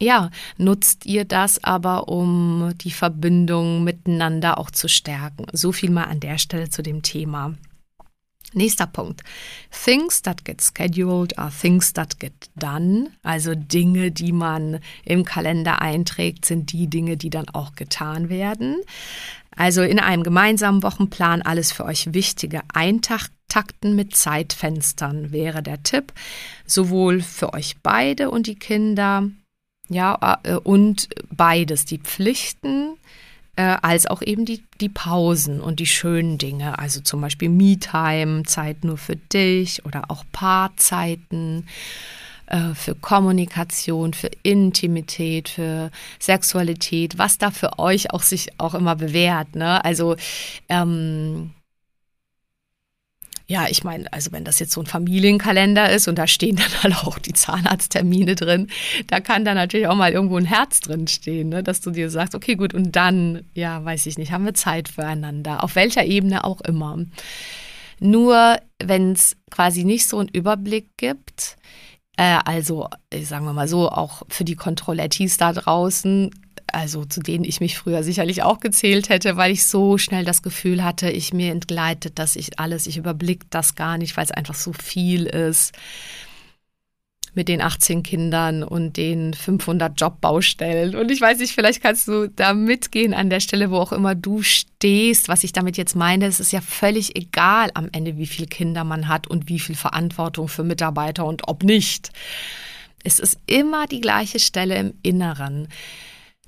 ja, 0.00 0.30
nutzt 0.58 1.06
ihr 1.06 1.24
das 1.24 1.62
aber, 1.62 2.08
um 2.08 2.72
die 2.78 2.90
Verbindung 2.90 3.84
miteinander 3.84 4.58
auch 4.58 4.70
zu 4.70 4.88
stärken? 4.88 5.46
So 5.52 5.72
viel 5.72 5.90
mal 5.90 6.04
an 6.04 6.20
der 6.20 6.38
Stelle 6.38 6.68
zu 6.68 6.82
dem 6.82 7.02
Thema. 7.02 7.54
Nächster 8.54 8.86
Punkt. 8.86 9.22
Things 9.84 10.22
that 10.22 10.44
get 10.44 10.62
scheduled 10.62 11.36
are 11.38 11.50
things 11.50 11.92
that 11.94 12.20
get 12.20 12.50
done. 12.54 13.10
Also 13.24 13.54
Dinge, 13.56 14.12
die 14.12 14.32
man 14.32 14.78
im 15.04 15.24
Kalender 15.24 15.82
einträgt, 15.82 16.44
sind 16.44 16.72
die 16.72 16.86
Dinge, 16.86 17.16
die 17.16 17.30
dann 17.30 17.48
auch 17.48 17.74
getan 17.74 18.28
werden. 18.28 18.76
Also 19.56 19.82
in 19.82 19.98
einem 19.98 20.22
gemeinsamen 20.22 20.82
Wochenplan 20.82 21.42
alles 21.42 21.72
für 21.72 21.84
euch 21.84 22.12
Wichtige 22.12 22.62
eintakten 22.72 23.94
mit 23.94 24.16
Zeitfenstern 24.16 25.32
wäre 25.32 25.62
der 25.62 25.82
Tipp. 25.82 26.12
Sowohl 26.66 27.20
für 27.20 27.52
euch 27.54 27.76
beide 27.82 28.30
und 28.30 28.46
die 28.46 28.56
Kinder, 28.56 29.28
ja, 29.88 30.38
äh, 30.42 30.54
und 30.54 31.08
beides, 31.30 31.84
die 31.84 31.98
Pflichten 31.98 32.96
äh, 33.56 33.76
als 33.82 34.06
auch 34.06 34.22
eben 34.22 34.44
die, 34.44 34.64
die 34.80 34.88
Pausen 34.88 35.60
und 35.60 35.78
die 35.80 35.86
schönen 35.86 36.38
Dinge. 36.38 36.78
Also 36.78 37.00
zum 37.00 37.20
Beispiel 37.20 37.48
Me-Time, 37.48 38.44
Zeit 38.44 38.84
nur 38.84 38.98
für 38.98 39.16
dich 39.16 39.84
oder 39.84 40.10
auch 40.10 40.24
Paarzeiten 40.32 41.66
für 42.74 42.94
Kommunikation, 42.94 44.12
für 44.12 44.30
Intimität, 44.42 45.48
für 45.48 45.90
Sexualität, 46.18 47.18
was 47.18 47.38
da 47.38 47.50
für 47.50 47.78
euch 47.78 48.12
auch 48.12 48.22
sich 48.22 48.48
auch 48.58 48.74
immer 48.74 48.96
bewährt. 48.96 49.56
Ne? 49.56 49.84
Also 49.84 50.16
ähm, 50.68 51.52
ja, 53.46 53.66
ich 53.68 53.84
meine, 53.84 54.10
also 54.10 54.32
wenn 54.32 54.44
das 54.44 54.58
jetzt 54.58 54.72
so 54.72 54.80
ein 54.80 54.86
Familienkalender 54.86 55.90
ist 55.90 56.08
und 56.08 56.16
da 56.16 56.26
stehen 56.26 56.56
dann 56.82 56.82
halt 56.82 57.04
auch 57.04 57.18
die 57.18 57.34
Zahnarzttermine 57.34 58.34
drin, 58.34 58.68
da 59.08 59.20
kann 59.20 59.44
da 59.44 59.54
natürlich 59.54 59.86
auch 59.86 59.96
mal 59.96 60.12
irgendwo 60.12 60.36
ein 60.36 60.46
Herz 60.46 60.80
drin 60.80 61.06
stehen, 61.08 61.50
ne? 61.50 61.62
dass 61.62 61.80
du 61.80 61.90
dir 61.90 62.08
sagst, 62.10 62.34
okay, 62.34 62.54
gut, 62.56 62.72
und 62.72 62.96
dann, 62.96 63.42
ja, 63.54 63.84
weiß 63.84 64.06
ich 64.06 64.16
nicht, 64.16 64.32
haben 64.32 64.46
wir 64.46 64.54
Zeit 64.54 64.88
füreinander, 64.88 65.62
auf 65.62 65.76
welcher 65.76 66.04
Ebene 66.04 66.44
auch 66.44 66.62
immer. 66.62 66.98
Nur 68.00 68.58
wenn 68.82 69.12
es 69.12 69.36
quasi 69.50 69.84
nicht 69.84 70.08
so 70.08 70.18
einen 70.18 70.28
Überblick 70.28 70.96
gibt, 70.96 71.56
äh, 72.16 72.38
also, 72.44 72.88
sagen 73.22 73.44
wir 73.44 73.52
mal 73.52 73.68
so, 73.68 73.90
auch 73.90 74.22
für 74.28 74.44
die 74.44 74.56
Kontrollettis 74.56 75.36
da 75.36 75.52
draußen, 75.52 76.30
also 76.72 77.04
zu 77.04 77.20
denen 77.20 77.44
ich 77.44 77.60
mich 77.60 77.78
früher 77.78 78.02
sicherlich 78.02 78.42
auch 78.42 78.60
gezählt 78.60 79.08
hätte, 79.08 79.36
weil 79.36 79.52
ich 79.52 79.66
so 79.66 79.98
schnell 79.98 80.24
das 80.24 80.42
Gefühl 80.42 80.82
hatte, 80.82 81.10
ich 81.10 81.32
mir 81.32 81.52
entgleitet, 81.52 82.18
dass 82.18 82.36
ich 82.36 82.58
alles, 82.58 82.86
ich 82.86 82.96
überblick 82.96 83.50
das 83.50 83.74
gar 83.74 83.98
nicht, 83.98 84.16
weil 84.16 84.24
es 84.24 84.30
einfach 84.30 84.54
so 84.54 84.72
viel 84.72 85.26
ist 85.26 85.72
mit 87.36 87.48
den 87.48 87.60
18 87.60 88.02
Kindern 88.02 88.62
und 88.62 88.96
den 88.96 89.34
500 89.34 90.00
Jobbaustellen. 90.00 90.94
Und 90.94 91.10
ich 91.10 91.20
weiß 91.20 91.38
nicht, 91.38 91.54
vielleicht 91.54 91.82
kannst 91.82 92.08
du 92.08 92.28
da 92.28 92.54
mitgehen 92.54 93.14
an 93.14 93.30
der 93.30 93.40
Stelle, 93.40 93.70
wo 93.70 93.78
auch 93.78 93.92
immer 93.92 94.14
du 94.14 94.42
stehst. 94.42 95.28
Was 95.28 95.44
ich 95.44 95.52
damit 95.52 95.76
jetzt 95.76 95.96
meine, 95.96 96.26
es 96.26 96.40
ist 96.40 96.52
ja 96.52 96.60
völlig 96.60 97.16
egal 97.16 97.70
am 97.74 97.88
Ende, 97.92 98.16
wie 98.16 98.26
viele 98.26 98.46
Kinder 98.46 98.84
man 98.84 99.08
hat 99.08 99.26
und 99.26 99.48
wie 99.48 99.58
viel 99.58 99.74
Verantwortung 99.74 100.48
für 100.48 100.64
Mitarbeiter 100.64 101.24
und 101.24 101.48
ob 101.48 101.62
nicht. 101.62 102.10
Es 103.02 103.18
ist 103.18 103.38
immer 103.46 103.86
die 103.86 104.00
gleiche 104.00 104.38
Stelle 104.38 104.76
im 104.76 104.94
Inneren. 105.02 105.68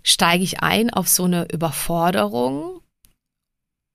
Steige 0.03 0.45
ich 0.45 0.63
ein 0.63 0.91
auf 0.91 1.09
so 1.09 1.25
eine 1.25 1.47
Überforderung 1.53 2.81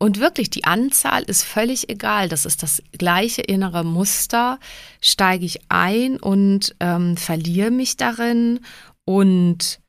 und 0.01 0.19
wirklich, 0.19 0.49
die 0.49 0.63
Anzahl 0.63 1.21
ist 1.21 1.43
völlig 1.43 1.87
egal. 1.87 2.27
Das 2.27 2.47
ist 2.47 2.63
das 2.63 2.81
gleiche 2.91 3.43
innere 3.43 3.83
Muster. 3.83 4.57
Steige 4.99 5.45
ich 5.45 5.59
ein 5.69 6.19
und 6.19 6.75
ähm, 6.79 7.17
verliere 7.17 7.69
mich 7.69 7.97
darin 7.97 8.61
und 9.05 9.79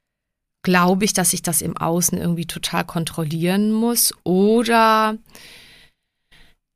glaube 0.61 1.07
ich, 1.07 1.15
dass 1.15 1.33
ich 1.33 1.41
das 1.41 1.63
im 1.63 1.79
Außen 1.79 2.19
irgendwie 2.19 2.45
total 2.45 2.85
kontrollieren 2.85 3.73
muss 3.73 4.13
oder 4.23 5.17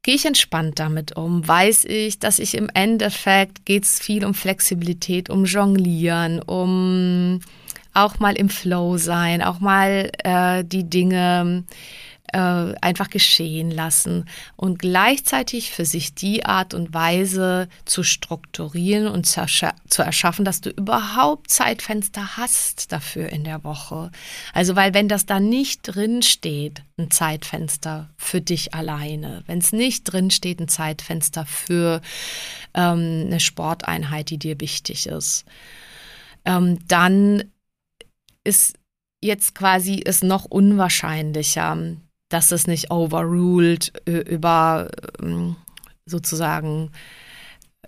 gehe 0.00 0.14
ich 0.14 0.24
entspannt 0.24 0.78
damit 0.78 1.14
um? 1.14 1.46
Weiß 1.46 1.84
ich, 1.84 2.18
dass 2.18 2.38
ich 2.38 2.54
im 2.54 2.70
Endeffekt 2.72 3.66
geht 3.66 3.84
es 3.84 3.98
viel 3.98 4.24
um 4.24 4.32
Flexibilität, 4.32 5.28
um 5.28 5.44
Jonglieren, 5.44 6.40
um 6.40 7.40
auch 7.92 8.18
mal 8.18 8.34
im 8.38 8.48
Flow 8.48 8.96
sein, 8.96 9.42
auch 9.42 9.60
mal 9.60 10.10
äh, 10.24 10.64
die 10.64 10.88
Dinge 10.88 11.64
äh, 12.32 12.74
einfach 12.80 13.10
geschehen 13.10 13.70
lassen 13.70 14.26
und 14.56 14.78
gleichzeitig 14.78 15.70
für 15.70 15.84
sich 15.84 16.14
die 16.14 16.44
Art 16.44 16.74
und 16.74 16.94
Weise 16.94 17.68
zu 17.84 18.02
strukturieren 18.02 19.08
und 19.08 19.26
zu, 19.26 19.44
zu 19.88 20.02
erschaffen, 20.02 20.44
dass 20.44 20.60
du 20.60 20.70
überhaupt 20.70 21.50
Zeitfenster 21.50 22.36
hast 22.36 22.92
dafür 22.92 23.28
in 23.28 23.44
der 23.44 23.64
Woche. 23.64 24.10
Also 24.52 24.76
weil 24.76 24.94
wenn 24.94 25.08
das 25.08 25.26
da 25.26 25.40
nicht 25.40 25.82
drin 25.82 26.22
steht, 26.22 26.82
ein 26.98 27.10
Zeitfenster 27.10 28.10
für 28.16 28.40
dich 28.40 28.74
alleine, 28.74 29.42
wenn 29.46 29.58
es 29.58 29.72
nicht 29.72 30.04
drin 30.04 30.30
steht, 30.30 30.60
ein 30.60 30.68
Zeitfenster 30.68 31.46
für 31.46 32.00
ähm, 32.74 33.24
eine 33.26 33.40
Sporteinheit, 33.40 34.30
die 34.30 34.38
dir 34.38 34.60
wichtig 34.60 35.06
ist, 35.06 35.44
ähm, 36.44 36.78
dann 36.88 37.44
ist 38.44 38.78
jetzt 39.20 39.54
quasi 39.54 40.02
es 40.04 40.22
noch 40.22 40.44
unwahrscheinlicher, 40.44 41.76
dass 42.36 42.52
es 42.52 42.66
nicht 42.66 42.90
overruled 42.90 43.92
über 44.04 44.90
ähm, 45.22 45.56
sozusagen 46.04 46.90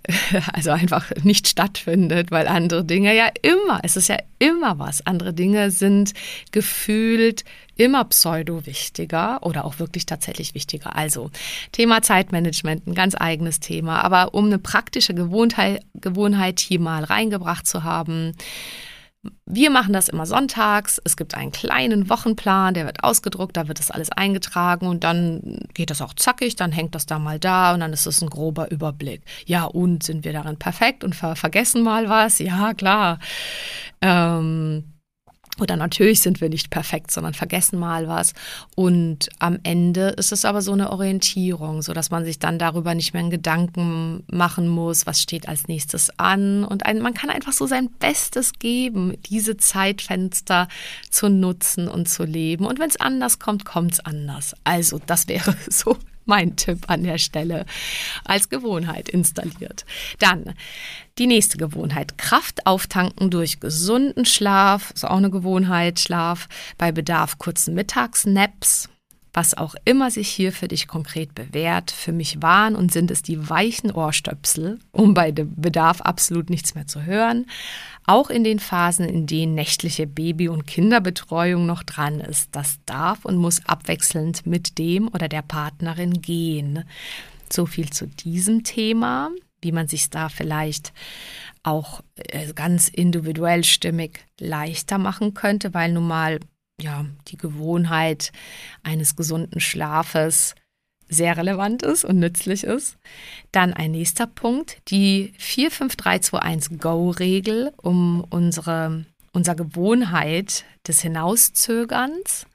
also 0.53 0.71
einfach 0.71 1.11
nicht 1.23 1.47
stattfindet, 1.47 2.31
weil 2.31 2.47
andere 2.47 2.83
Dinge 2.83 3.15
ja 3.15 3.27
immer, 3.43 3.79
es 3.83 3.95
ist 3.95 4.09
ja 4.09 4.17
immer 4.39 4.79
was. 4.79 5.05
Andere 5.05 5.33
Dinge 5.33 5.69
sind 5.69 6.13
gefühlt 6.51 7.43
immer 7.75 8.05
pseudo 8.05 8.65
wichtiger 8.65 9.45
oder 9.45 9.65
auch 9.65 9.77
wirklich 9.77 10.07
tatsächlich 10.07 10.55
wichtiger. 10.55 10.95
Also 10.95 11.29
Thema 11.71 12.01
Zeitmanagement, 12.01 12.87
ein 12.87 12.95
ganz 12.95 13.13
eigenes 13.15 13.59
Thema. 13.59 14.03
Aber 14.03 14.33
um 14.33 14.45
eine 14.45 14.57
praktische 14.57 15.13
Gewohnheit, 15.13 15.83
Gewohnheit 15.93 16.59
hier 16.59 16.79
mal 16.79 17.03
reingebracht 17.03 17.67
zu 17.67 17.83
haben, 17.83 18.33
Wir 19.45 19.69
machen 19.69 19.91
das 19.91 20.07
immer 20.07 20.25
sonntags. 20.25 21.01
Es 21.03 21.17
gibt 21.17 21.35
einen 21.35 21.51
kleinen 21.51 22.09
Wochenplan, 22.09 22.73
der 22.73 22.85
wird 22.85 23.03
ausgedruckt, 23.03 23.57
da 23.57 23.67
wird 23.67 23.79
das 23.79 23.91
alles 23.91 24.11
eingetragen 24.11 24.87
und 24.87 25.03
dann 25.03 25.67
geht 25.73 25.89
das 25.89 26.01
auch 26.01 26.13
zackig, 26.13 26.55
dann 26.55 26.71
hängt 26.71 26.95
das 26.95 27.05
da 27.05 27.19
mal 27.19 27.37
da 27.39 27.73
und 27.73 27.81
dann 27.81 27.91
ist 27.91 28.05
es 28.05 28.21
ein 28.21 28.29
grober 28.29 28.71
Überblick. 28.71 29.23
Ja, 29.45 29.65
und 29.65 30.03
sind 30.03 30.23
wir 30.23 30.31
darin 30.31 30.57
perfekt 30.57 31.03
und 31.03 31.15
ver 31.15 31.35
vergessen 31.35 31.81
mal 31.83 32.07
was? 32.07 32.39
Ja, 32.39 32.73
klar. 32.73 33.19
Ähm, 34.01 34.98
oder 35.61 35.75
natürlich 35.75 36.21
sind 36.21 36.41
wir 36.41 36.49
nicht 36.49 36.69
perfekt, 36.69 37.11
sondern 37.11 37.33
vergessen 37.33 37.79
mal 37.79 38.07
was. 38.07 38.33
Und 38.75 39.29
am 39.39 39.59
Ende 39.63 40.09
ist 40.09 40.31
es 40.31 40.45
aber 40.45 40.61
so 40.61 40.73
eine 40.73 40.91
Orientierung, 40.91 41.81
so 41.81 41.93
dass 41.93 42.11
man 42.11 42.25
sich 42.25 42.39
dann 42.39 42.59
darüber 42.59 42.95
nicht 42.95 43.13
mehr 43.13 43.27
Gedanken 43.29 44.23
machen 44.27 44.67
muss, 44.67 45.05
was 45.05 45.21
steht 45.21 45.47
als 45.47 45.67
nächstes 45.67 46.11
an. 46.17 46.63
Und 46.63 46.85
ein, 46.85 46.99
man 46.99 47.13
kann 47.13 47.29
einfach 47.29 47.53
so 47.53 47.67
sein 47.67 47.89
Bestes 47.99 48.53
geben, 48.53 49.17
diese 49.25 49.57
Zeitfenster 49.57 50.67
zu 51.09 51.29
nutzen 51.29 51.87
und 51.87 52.07
zu 52.07 52.23
leben. 52.23 52.65
Und 52.65 52.79
wenn 52.79 52.89
es 52.89 52.99
anders 52.99 53.39
kommt, 53.39 53.65
kommt 53.65 53.93
es 53.93 53.99
anders. 53.99 54.55
Also 54.63 54.99
das 55.05 55.27
wäre 55.27 55.55
so 55.69 55.97
mein 56.29 56.55
Tipp 56.55 56.85
an 56.87 57.03
der 57.03 57.17
Stelle 57.17 57.65
als 58.23 58.47
Gewohnheit 58.47 59.09
installiert. 59.09 59.85
Dann 60.19 60.53
die 61.17 61.27
nächste 61.27 61.57
Gewohnheit, 61.57 62.17
Kraft 62.17 62.65
auftanken 62.65 63.29
durch 63.29 63.59
gesunden 63.59 64.23
Schlaf, 64.23 64.91
ist 64.91 65.05
auch 65.05 65.17
eine 65.17 65.29
Gewohnheit, 65.29 65.99
Schlaf, 65.99 66.47
bei 66.77 66.93
Bedarf 66.93 67.37
kurzen 67.37 67.73
Mittagsnaps, 67.73 68.87
was 69.33 69.57
auch 69.57 69.75
immer 69.85 70.11
sich 70.11 70.29
hier 70.29 70.53
für 70.53 70.67
dich 70.67 70.87
konkret 70.87 71.35
bewährt. 71.35 71.91
Für 71.91 72.11
mich 72.11 72.41
waren 72.41 72.75
und 72.75 72.91
sind 72.91 73.11
es 73.11 73.21
die 73.21 73.49
weichen 73.49 73.91
Ohrstöpsel, 73.91 74.79
um 74.91 75.13
bei 75.13 75.31
Bedarf 75.31 76.01
absolut 76.01 76.49
nichts 76.49 76.73
mehr 76.75 76.87
zu 76.87 77.03
hören. 77.03 77.45
Auch 78.09 78.31
in 78.31 78.43
den 78.43 78.57
Phasen, 78.57 79.07
in 79.07 79.27
denen 79.27 79.53
nächtliche 79.53 80.07
Baby- 80.07 80.49
und 80.49 80.65
Kinderbetreuung 80.65 81.67
noch 81.67 81.83
dran 81.83 82.19
ist. 82.19 82.49
Das 82.55 82.79
darf 82.87 83.23
und 83.23 83.37
muss 83.37 83.63
abwechselnd 83.67 84.47
mit 84.47 84.79
dem 84.79 85.09
oder 85.09 85.27
der 85.27 85.43
Partnerin 85.43 86.19
gehen. 86.19 86.85
So 87.53 87.67
viel 87.67 87.91
zu 87.91 88.07
diesem 88.07 88.63
Thema, 88.63 89.29
wie 89.61 89.71
man 89.71 89.87
sich 89.87 90.09
da 90.09 90.29
vielleicht 90.29 90.91
auch 91.61 92.01
äh, 92.15 92.51
ganz 92.53 92.87
individuell 92.87 93.63
stimmig 93.63 94.25
leichter 94.39 94.97
machen 94.97 95.35
könnte, 95.35 95.75
weil 95.75 95.91
nun 95.91 96.07
mal 96.07 96.39
ja, 96.81 97.05
die 97.27 97.37
Gewohnheit 97.37 98.31
eines 98.81 99.15
gesunden 99.17 99.59
Schlafes 99.59 100.55
sehr 101.09 101.35
relevant 101.37 101.83
ist 101.83 102.05
und 102.05 102.19
nützlich 102.19 102.63
ist. 102.63 102.95
Dann 103.51 103.73
ein 103.73 103.91
nächster 103.91 104.27
Punkt, 104.27 104.77
die 104.89 105.33
45321-Go-Regel, 105.39 107.73
um 107.77 108.23
unsere, 108.29 109.03
unsere 109.33 109.57
Gewohnheit 109.57 110.63
des 110.87 111.01
Hinauszögerns 111.01 112.45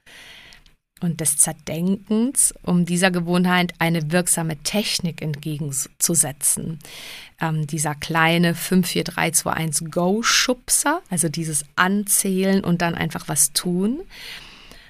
und 1.00 1.20
des 1.20 1.37
Zerdenkens, 1.37 2.54
um 2.62 2.87
dieser 2.87 3.11
Gewohnheit 3.11 3.75
eine 3.78 4.12
wirksame 4.12 4.56
Technik 4.58 5.20
entgegenzusetzen. 5.20 6.78
Ähm, 7.40 7.66
dieser 7.66 7.94
kleine 7.94 8.54
54321 8.54 9.90
Go-Schubser, 9.90 11.02
also 11.11 11.28
dieses 11.28 11.64
Anzählen 11.76 12.64
und 12.64 12.80
dann 12.80 12.94
einfach 12.94 13.28
was 13.28 13.52
tun. 13.52 14.00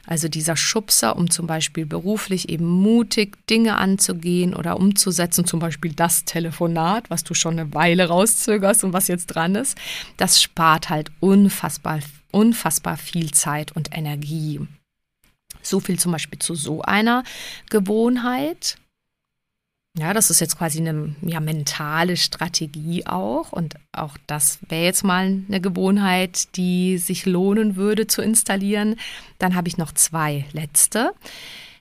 Also 0.07 0.29
dieser 0.29 0.57
Schubser, 0.57 1.17
um 1.17 1.31
zum 1.31 1.47
Beispiel 1.47 1.87
beruflich 1.87 2.49
eben 2.49 2.67
mutig 2.67 3.47
Dinge 3.49 3.77
anzugehen 3.77 4.55
oder 4.55 4.77
umzusetzen, 4.77 5.47
zum 5.47 5.61
Beispiel 5.61 5.93
das 5.93 6.25
Telefonat, 6.25 7.09
was 7.11 7.25
du 7.25 7.35
schon 7.35 7.59
eine 7.59 7.73
Weile 7.73 8.09
rauszögerst 8.09 8.85
und 8.85 8.93
was 8.93 9.09
jetzt 9.09 9.27
dran 9.27 9.55
ist, 9.55 9.79
das 10.17 10.43
spart 10.43 10.91
halt 10.91 11.11
unfassbar, 11.21 12.01
unfassbar 12.31 12.97
viel 12.97 13.31
Zeit 13.31 13.73
und 13.73 13.97
Energie. 13.97 14.61
So 15.63 15.81
viel 15.81 15.99
zum 15.99 16.13
Beispiel 16.13 16.39
zu 16.39 16.55
so 16.55 16.83
einer 16.83 17.25
Gewohnheit. 17.71 18.77
Ja, 19.97 20.13
das 20.13 20.29
ist 20.29 20.41
jetzt 20.41 20.59
quasi 20.59 20.81
eine 20.81 21.15
ja, 21.23 21.39
mentale 21.39 22.17
Strategie 22.17 23.07
auch. 23.07 23.53
Und 23.53 23.77
auch 23.93 24.19
das 24.27 24.59
wäre 24.69 24.83
jetzt 24.85 25.05
mal 25.05 25.43
eine 25.49 25.61
Gewohnheit, 25.61 26.57
die 26.57 26.99
sich 26.99 27.27
lohnen 27.27 27.77
würde 27.77 28.09
zu 28.09 28.21
installieren. 28.21 28.97
Dann 29.39 29.55
habe 29.55 29.69
ich 29.69 29.79
noch 29.79 29.93
zwei 29.93 30.47
letzte, 30.53 31.13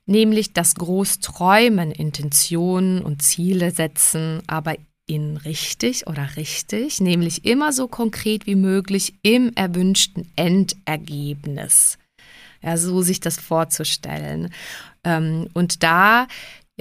nämlich 0.05 0.53
das 0.53 0.75
Großträumen, 0.75 1.91
Intentionen 1.91 3.01
und 3.01 3.23
Ziele 3.23 3.71
setzen, 3.71 4.43
aber 4.45 4.75
in 5.07 5.37
richtig 5.37 6.05
oder 6.05 6.37
richtig, 6.37 7.01
nämlich 7.01 7.45
immer 7.45 7.73
so 7.73 7.87
konkret 7.87 8.45
wie 8.45 8.55
möglich 8.55 9.15
im 9.23 9.51
erwünschten 9.55 10.31
Endergebnis 10.35 11.97
ja, 12.63 12.77
so 12.77 13.01
sich 13.01 13.19
das 13.19 13.37
vorzustellen. 13.39 14.53
Ähm, 15.03 15.49
und 15.53 15.83
da 15.83 16.27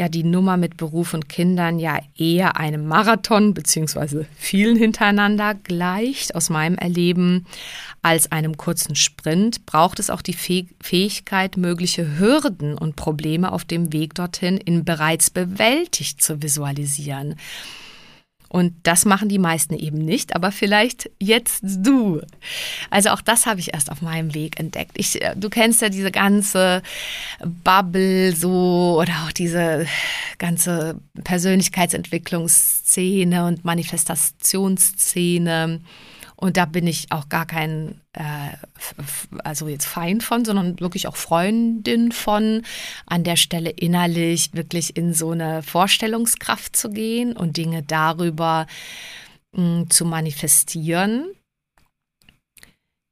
ja 0.02 0.08
die 0.08 0.24
Nummer 0.24 0.56
mit 0.56 0.76
Beruf 0.76 1.14
und 1.14 1.28
Kindern 1.28 1.78
ja 1.78 2.00
eher 2.18 2.56
einem 2.56 2.86
Marathon 2.88 3.54
beziehungsweise 3.54 4.26
vielen 4.36 4.76
hintereinander 4.76 5.54
gleicht 5.54 6.34
aus 6.34 6.50
meinem 6.50 6.76
Erleben 6.76 7.46
als 8.02 8.32
einem 8.32 8.56
kurzen 8.56 8.96
Sprint, 8.96 9.64
braucht 9.64 10.00
es 10.00 10.10
auch 10.10 10.20
die 10.20 10.34
Fähigkeit, 10.34 11.56
mögliche 11.56 12.18
Hürden 12.18 12.76
und 12.76 12.96
Probleme 12.96 13.52
auf 13.52 13.64
dem 13.64 13.92
Weg 13.92 14.14
dorthin 14.14 14.56
in 14.56 14.84
bereits 14.84 15.30
bewältigt 15.30 16.20
zu 16.20 16.42
visualisieren. 16.42 17.36
Und 18.52 18.74
das 18.82 19.06
machen 19.06 19.30
die 19.30 19.38
meisten 19.38 19.72
eben 19.72 19.96
nicht, 19.96 20.36
aber 20.36 20.52
vielleicht 20.52 21.10
jetzt 21.18 21.62
du. 21.62 22.20
Also 22.90 23.08
auch 23.08 23.22
das 23.22 23.46
habe 23.46 23.60
ich 23.60 23.72
erst 23.72 23.90
auf 23.90 24.02
meinem 24.02 24.34
Weg 24.34 24.60
entdeckt. 24.60 24.92
Ich, 24.98 25.22
äh, 25.22 25.34
du 25.34 25.48
kennst 25.48 25.80
ja 25.80 25.88
diese 25.88 26.10
ganze 26.10 26.82
Bubble 27.64 28.36
so 28.36 28.98
oder 29.00 29.24
auch 29.24 29.32
diese 29.32 29.86
ganze 30.36 31.00
Persönlichkeitsentwicklungsszene 31.24 33.46
und 33.46 33.64
Manifestationsszene. 33.64 35.80
Und 36.42 36.56
da 36.56 36.64
bin 36.64 36.88
ich 36.88 37.12
auch 37.12 37.28
gar 37.28 37.46
kein, 37.46 38.00
äh, 38.14 38.56
also 39.44 39.68
jetzt 39.68 39.86
Feind 39.86 40.24
von, 40.24 40.44
sondern 40.44 40.80
wirklich 40.80 41.06
auch 41.06 41.14
Freundin 41.14 42.10
von, 42.10 42.62
an 43.06 43.22
der 43.22 43.36
Stelle 43.36 43.70
innerlich 43.70 44.50
wirklich 44.52 44.96
in 44.96 45.14
so 45.14 45.30
eine 45.30 45.62
Vorstellungskraft 45.62 46.74
zu 46.74 46.90
gehen 46.90 47.36
und 47.36 47.58
Dinge 47.58 47.84
darüber 47.84 48.66
mh, 49.52 49.82
hm, 49.82 49.90
zu 49.90 50.04
manifestieren 50.04 51.26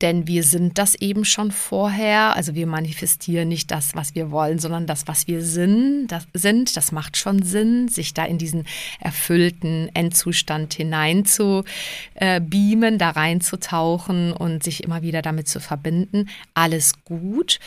denn 0.00 0.26
wir 0.26 0.42
sind 0.42 0.78
das 0.78 0.94
eben 0.94 1.24
schon 1.24 1.50
vorher. 1.50 2.36
Also 2.36 2.54
wir 2.54 2.66
manifestieren 2.66 3.48
nicht 3.48 3.70
das, 3.70 3.94
was 3.94 4.14
wir 4.14 4.30
wollen, 4.30 4.58
sondern 4.58 4.86
das, 4.86 5.06
was 5.06 5.26
wir 5.26 5.42
sind. 5.42 6.08
Das, 6.08 6.26
sind. 6.32 6.76
das 6.76 6.92
macht 6.92 7.16
schon 7.16 7.42
Sinn, 7.42 7.88
sich 7.88 8.14
da 8.14 8.24
in 8.24 8.38
diesen 8.38 8.66
erfüllten 8.98 9.90
Endzustand 9.94 10.74
hinein 10.74 11.24
zu 11.24 11.64
äh, 12.14 12.40
beamen, 12.40 12.98
da 12.98 13.10
reinzutauchen 13.10 14.32
und 14.32 14.62
sich 14.62 14.84
immer 14.84 15.02
wieder 15.02 15.22
damit 15.22 15.48
zu 15.48 15.60
verbinden. 15.60 16.28
Alles 16.54 17.04
gut. 17.04 17.58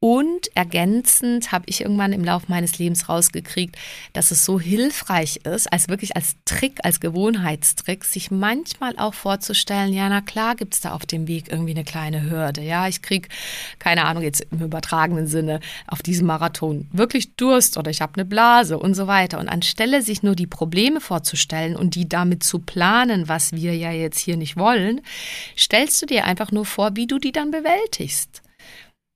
Und 0.00 0.54
ergänzend 0.54 1.50
habe 1.50 1.64
ich 1.66 1.80
irgendwann 1.80 2.12
im 2.12 2.22
Laufe 2.22 2.46
meines 2.48 2.78
Lebens 2.78 3.08
rausgekriegt, 3.08 3.76
dass 4.12 4.30
es 4.30 4.44
so 4.44 4.60
hilfreich 4.60 5.40
ist, 5.42 5.72
als 5.72 5.88
wirklich 5.88 6.14
als 6.14 6.36
Trick, 6.44 6.78
als 6.84 7.00
Gewohnheitstrick, 7.00 8.04
sich 8.04 8.30
manchmal 8.30 8.96
auch 8.96 9.14
vorzustellen, 9.14 9.92
ja, 9.92 10.08
na 10.08 10.20
klar 10.20 10.54
gibt 10.54 10.74
es 10.74 10.80
da 10.80 10.92
auf 10.92 11.04
dem 11.04 11.26
Weg 11.26 11.50
irgendwie 11.50 11.72
eine 11.72 11.82
kleine 11.82 12.30
Hürde. 12.30 12.60
Ja, 12.62 12.86
ich 12.86 13.02
kriege, 13.02 13.28
keine 13.80 14.04
Ahnung, 14.04 14.22
jetzt 14.22 14.46
im 14.52 14.60
übertragenen 14.60 15.26
Sinne 15.26 15.58
auf 15.88 16.00
diesem 16.00 16.28
Marathon 16.28 16.86
wirklich 16.92 17.34
Durst 17.34 17.76
oder 17.76 17.90
ich 17.90 18.00
habe 18.00 18.12
eine 18.14 18.24
Blase 18.24 18.78
und 18.78 18.94
so 18.94 19.08
weiter. 19.08 19.40
Und 19.40 19.48
anstelle 19.48 20.02
sich 20.02 20.22
nur 20.22 20.36
die 20.36 20.46
Probleme 20.46 21.00
vorzustellen 21.00 21.74
und 21.74 21.96
die 21.96 22.08
damit 22.08 22.44
zu 22.44 22.60
planen, 22.60 23.26
was 23.26 23.50
wir 23.50 23.76
ja 23.76 23.90
jetzt 23.90 24.20
hier 24.20 24.36
nicht 24.36 24.56
wollen, 24.56 25.00
stellst 25.56 26.00
du 26.00 26.06
dir 26.06 26.24
einfach 26.24 26.52
nur 26.52 26.66
vor, 26.66 26.94
wie 26.94 27.08
du 27.08 27.18
die 27.18 27.32
dann 27.32 27.50
bewältigst 27.50 28.42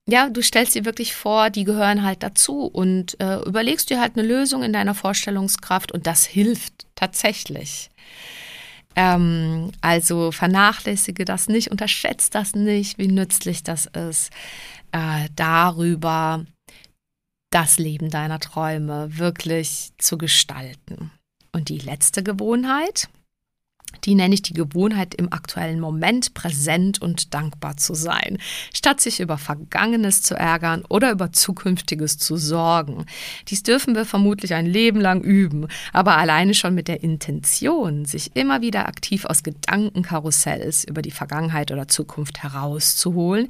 ja, 0.09 0.29
du 0.29 0.43
stellst 0.43 0.75
dir 0.75 0.85
wirklich 0.85 1.15
vor, 1.15 1.51
die 1.51 1.65
gehören 1.65 2.03
halt 2.03 2.23
dazu 2.23 2.67
und 2.67 3.21
äh, 3.21 3.37
überlegst 3.45 3.88
dir 3.88 4.01
halt 4.01 4.17
eine 4.17 4.27
Lösung 4.27 4.62
in 4.62 4.73
deiner 4.73 4.95
Vorstellungskraft 4.95 5.93
und 5.93 6.07
das 6.07 6.25
hilft 6.25 6.87
tatsächlich. 6.97 7.91
Ähm, 8.97 9.71
also 9.81 10.33
vernachlässige 10.33 11.25
das 11.25 11.49
nicht, 11.49 11.71
unterschätze 11.71 12.31
das 12.31 12.55
nicht, 12.55 12.99
wie 12.99 13.09
nützlich 13.09 13.62
das 13.62 13.87
ist, 13.87 14.31
äh, 14.91 15.29
darüber 15.37 16.45
das 17.51 17.79
Leben 17.79 18.11
deiner 18.11 18.41
Träume 18.41 19.19
wirklich 19.19 19.93
zu 19.99 20.19
gestalten. 20.19 21.12
Und 21.53 21.69
die 21.69 21.79
letzte 21.79 22.23
Gewohnheit, 22.23 23.09
die 24.05 24.14
nenne 24.14 24.35
ich 24.35 24.42
die 24.42 24.55
Gewohnheit, 24.55 25.14
im 25.14 25.33
aktuellen 25.33 25.81
Moment 25.81 26.35
präsent 26.35 27.00
und 27.00 27.35
dankbar 27.35 27.76
zu 27.76 27.94
sein, 27.94 28.38
statt 28.74 29.00
sich 29.00 29.20
über 29.20 29.38
Vergangenes 29.38 30.22
zu 30.22 30.35
ärgern 30.35 30.85
oder 30.88 31.11
über 31.11 31.33
Zukünftiges 31.33 32.18
zu 32.18 32.37
sorgen. 32.37 33.07
Dies 33.48 33.62
dürfen 33.62 33.94
wir 33.94 34.05
vermutlich 34.05 34.55
ein 34.55 34.66
Leben 34.66 35.00
lang 35.00 35.22
üben, 35.22 35.68
aber 35.92 36.16
alleine 36.16 36.55
schon 36.55 36.74
mit 36.74 36.88
der 36.88 37.02
Intention, 37.02 38.05
sich 38.05 38.35
immer 38.35 38.61
wieder 38.61 38.88
aktiv 38.88 39.24
aus 39.24 39.42
Gedankenkarussells 39.42 40.85
über 40.85 41.02
die 41.02 41.11
Vergangenheit 41.11 41.70
oder 41.70 41.88
Zukunft 41.88 42.42
herauszuholen, 42.42 43.48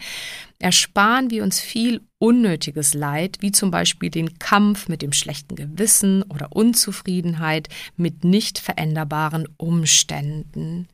ersparen 0.63 1.31
wir 1.31 1.43
uns 1.43 1.61
viel 1.61 2.03
unnötiges 2.19 2.95
Leid, 2.95 3.39
wie 3.41 3.53
zum 3.53 3.71
Beispiel 3.71 4.11
den 4.11 4.39
Kampf 4.39 4.89
mit 4.89 5.03
dem 5.03 5.13
schlechten 5.13 5.57
Gewissen 5.57 6.23
oder 6.23 6.53
Unzufriedenheit 6.53 7.69
mit 7.97 8.25
nicht 8.25 8.59
veränderbaren 8.59 9.49
Umständen. 9.57 10.89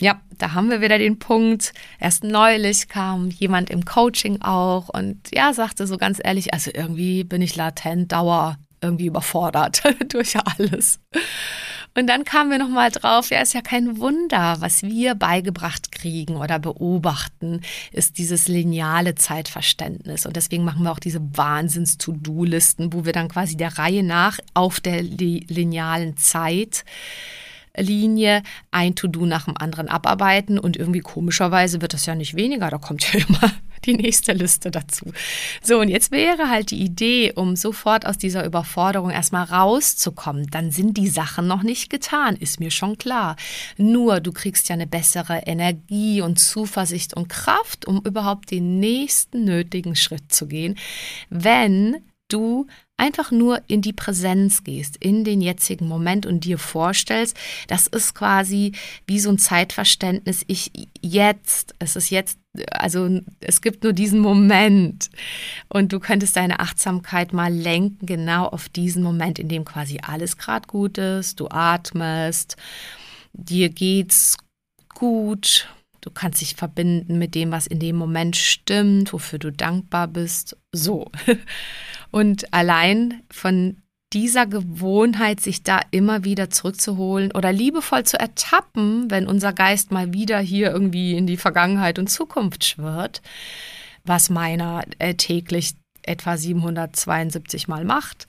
Ja, 0.00 0.20
da 0.36 0.52
haben 0.52 0.68
wir 0.68 0.80
wieder 0.80 0.98
den 0.98 1.20
Punkt. 1.20 1.72
Erst 2.00 2.24
neulich 2.24 2.88
kam 2.88 3.30
jemand 3.30 3.70
im 3.70 3.84
Coaching 3.84 4.42
auch 4.42 4.88
und 4.88 5.20
ja, 5.32 5.52
sagte 5.52 5.86
so 5.86 5.96
ganz 5.96 6.20
ehrlich, 6.22 6.52
also 6.52 6.72
irgendwie 6.74 7.22
bin 7.22 7.40
ich 7.40 7.54
latent 7.54 8.10
Dauer 8.10 8.58
irgendwie 8.80 9.06
überfordert 9.06 9.82
durch 10.12 10.34
alles. 10.36 10.98
Und 11.94 12.06
dann 12.06 12.24
kamen 12.24 12.50
wir 12.50 12.58
nochmal 12.58 12.90
drauf, 12.90 13.30
ja, 13.30 13.40
ist 13.40 13.52
ja 13.52 13.60
kein 13.60 13.98
Wunder, 13.98 14.56
was 14.60 14.82
wir 14.82 15.14
beigebracht 15.14 15.92
kriegen 15.92 16.36
oder 16.36 16.58
beobachten, 16.58 17.60
ist 17.92 18.16
dieses 18.16 18.48
lineale 18.48 19.14
Zeitverständnis. 19.14 20.24
Und 20.24 20.36
deswegen 20.36 20.64
machen 20.64 20.84
wir 20.84 20.92
auch 20.92 20.98
diese 20.98 21.20
Wahnsinns-To-Do-Listen, 21.36 22.92
wo 22.92 23.04
wir 23.04 23.12
dann 23.12 23.28
quasi 23.28 23.56
der 23.56 23.78
Reihe 23.78 24.02
nach 24.02 24.38
auf 24.54 24.80
der 24.80 25.02
linealen 25.02 26.16
Zeit 26.16 26.84
Linie 27.76 28.42
ein 28.70 28.94
To-Do 28.94 29.26
nach 29.26 29.46
dem 29.46 29.56
anderen 29.56 29.88
abarbeiten 29.88 30.58
und 30.58 30.76
irgendwie 30.76 31.00
komischerweise 31.00 31.80
wird 31.80 31.94
das 31.94 32.06
ja 32.06 32.14
nicht 32.14 32.34
weniger, 32.34 32.68
da 32.70 32.78
kommt 32.78 33.12
ja 33.12 33.20
immer 33.20 33.50
die 33.86 33.94
nächste 33.94 34.32
Liste 34.32 34.70
dazu. 34.70 35.12
So, 35.62 35.80
und 35.80 35.88
jetzt 35.88 36.10
wäre 36.10 36.48
halt 36.48 36.70
die 36.70 36.82
Idee, 36.82 37.32
um 37.34 37.56
sofort 37.56 38.06
aus 38.06 38.18
dieser 38.18 38.44
Überforderung 38.44 39.10
erstmal 39.10 39.44
rauszukommen, 39.44 40.48
dann 40.50 40.70
sind 40.70 40.96
die 40.96 41.08
Sachen 41.08 41.46
noch 41.46 41.62
nicht 41.62 41.90
getan, 41.90 42.36
ist 42.36 42.60
mir 42.60 42.70
schon 42.70 42.98
klar. 42.98 43.36
Nur 43.76 44.20
du 44.20 44.32
kriegst 44.32 44.68
ja 44.68 44.74
eine 44.74 44.86
bessere 44.86 45.42
Energie 45.46 46.20
und 46.20 46.38
Zuversicht 46.38 47.14
und 47.14 47.28
Kraft, 47.28 47.86
um 47.86 48.00
überhaupt 48.04 48.50
den 48.50 48.80
nächsten 48.80 49.44
nötigen 49.44 49.96
Schritt 49.96 50.32
zu 50.32 50.46
gehen, 50.46 50.76
wenn 51.30 52.02
du 52.28 52.66
einfach 52.96 53.30
nur 53.30 53.60
in 53.66 53.82
die 53.82 53.92
Präsenz 53.92 54.64
gehst, 54.64 54.96
in 54.96 55.24
den 55.24 55.40
jetzigen 55.40 55.88
Moment 55.88 56.24
und 56.24 56.44
dir 56.44 56.58
vorstellst, 56.58 57.36
das 57.66 57.86
ist 57.86 58.14
quasi 58.14 58.72
wie 59.06 59.18
so 59.18 59.30
ein 59.30 59.38
Zeitverständnis, 59.38 60.44
ich 60.46 60.70
jetzt, 61.00 61.74
es 61.78 61.96
ist 61.96 62.10
jetzt, 62.10 62.38
also 62.70 63.20
es 63.40 63.60
gibt 63.60 63.82
nur 63.82 63.92
diesen 63.92 64.20
Moment 64.20 65.10
und 65.68 65.92
du 65.92 66.00
könntest 66.00 66.36
deine 66.36 66.60
Achtsamkeit 66.60 67.32
mal 67.32 67.52
lenken 67.52 68.06
genau 68.06 68.46
auf 68.46 68.68
diesen 68.68 69.02
Moment, 69.02 69.38
in 69.38 69.48
dem 69.48 69.64
quasi 69.64 70.00
alles 70.02 70.36
gerade 70.36 70.66
gut 70.66 70.98
ist, 70.98 71.40
du 71.40 71.48
atmest, 71.48 72.56
dir 73.32 73.70
geht's 73.70 74.36
gut, 74.94 75.68
Du 76.02 76.10
kannst 76.10 76.40
dich 76.40 76.56
verbinden 76.56 77.16
mit 77.18 77.36
dem, 77.36 77.52
was 77.52 77.68
in 77.68 77.78
dem 77.78 77.94
Moment 77.94 78.36
stimmt, 78.36 79.12
wofür 79.12 79.38
du 79.38 79.52
dankbar 79.52 80.08
bist. 80.08 80.56
So. 80.72 81.10
Und 82.10 82.52
allein 82.52 83.22
von 83.30 83.81
dieser 84.12 84.46
Gewohnheit, 84.46 85.40
sich 85.40 85.62
da 85.62 85.80
immer 85.90 86.24
wieder 86.24 86.50
zurückzuholen 86.50 87.32
oder 87.32 87.52
liebevoll 87.52 88.04
zu 88.04 88.18
ertappen, 88.18 89.10
wenn 89.10 89.26
unser 89.26 89.52
Geist 89.52 89.90
mal 89.90 90.12
wieder 90.12 90.38
hier 90.38 90.70
irgendwie 90.70 91.16
in 91.16 91.26
die 91.26 91.36
Vergangenheit 91.36 91.98
und 91.98 92.08
Zukunft 92.08 92.64
schwirrt, 92.64 93.22
was 94.04 94.30
meiner 94.30 94.84
äh, 94.98 95.14
täglich 95.14 95.74
etwa 96.02 96.36
772 96.36 97.68
Mal 97.68 97.84
macht, 97.84 98.26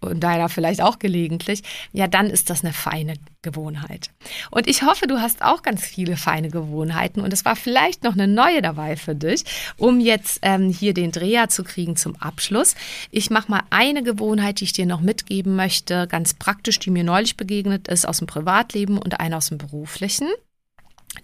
und 0.00 0.20
deiner 0.20 0.48
vielleicht 0.48 0.82
auch 0.82 0.98
gelegentlich, 0.98 1.62
ja, 1.92 2.06
dann 2.06 2.30
ist 2.30 2.50
das 2.50 2.64
eine 2.64 2.72
feine 2.72 3.14
Gewohnheit. 3.42 4.10
Und 4.50 4.66
ich 4.66 4.82
hoffe, 4.82 5.06
du 5.06 5.20
hast 5.20 5.42
auch 5.42 5.62
ganz 5.62 5.84
viele 5.84 6.16
feine 6.16 6.50
Gewohnheiten 6.50 7.20
und 7.20 7.32
es 7.32 7.44
war 7.44 7.56
vielleicht 7.56 8.04
noch 8.04 8.14
eine 8.14 8.26
neue 8.26 8.62
dabei 8.62 8.96
für 8.96 9.14
dich, 9.14 9.44
um 9.76 10.00
jetzt 10.00 10.40
ähm, 10.42 10.70
hier 10.70 10.94
den 10.94 11.12
Dreher 11.12 11.48
zu 11.48 11.64
kriegen 11.64 11.96
zum 11.96 12.16
Abschluss. 12.16 12.74
Ich 13.10 13.30
mache 13.30 13.50
mal 13.50 13.62
eine 13.70 14.02
Gewohnheit, 14.02 14.60
die 14.60 14.64
ich 14.64 14.72
dir 14.72 14.86
noch 14.86 15.00
mitgeben 15.00 15.56
möchte, 15.56 16.06
ganz 16.08 16.34
praktisch, 16.34 16.78
die 16.78 16.90
mir 16.90 17.04
neulich 17.04 17.36
begegnet 17.36 17.88
ist 17.88 18.06
aus 18.06 18.18
dem 18.18 18.26
Privatleben 18.26 18.98
und 18.98 19.20
eine 19.20 19.36
aus 19.36 19.48
dem 19.48 19.58
beruflichen 19.58 20.28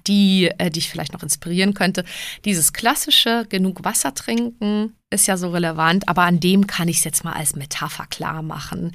die 0.07 0.51
äh, 0.59 0.71
dich 0.71 0.89
vielleicht 0.91 1.13
noch 1.13 1.23
inspirieren 1.23 1.75
könnte. 1.75 2.05
Dieses 2.45 2.73
klassische 2.73 3.47
genug 3.49 3.85
Wasser 3.85 4.15
trinken 4.15 4.95
ist 5.11 5.27
ja 5.27 5.37
so 5.37 5.51
relevant, 5.51 6.09
aber 6.09 6.23
an 6.23 6.41
dem 6.41 6.67
kann 6.67 6.89
ich 6.89 6.99
es 6.99 7.05
jetzt 7.05 7.25
mal 7.25 7.33
als 7.33 7.57
Metapher 7.57 8.07
klar 8.07 8.43
machen. 8.43 8.95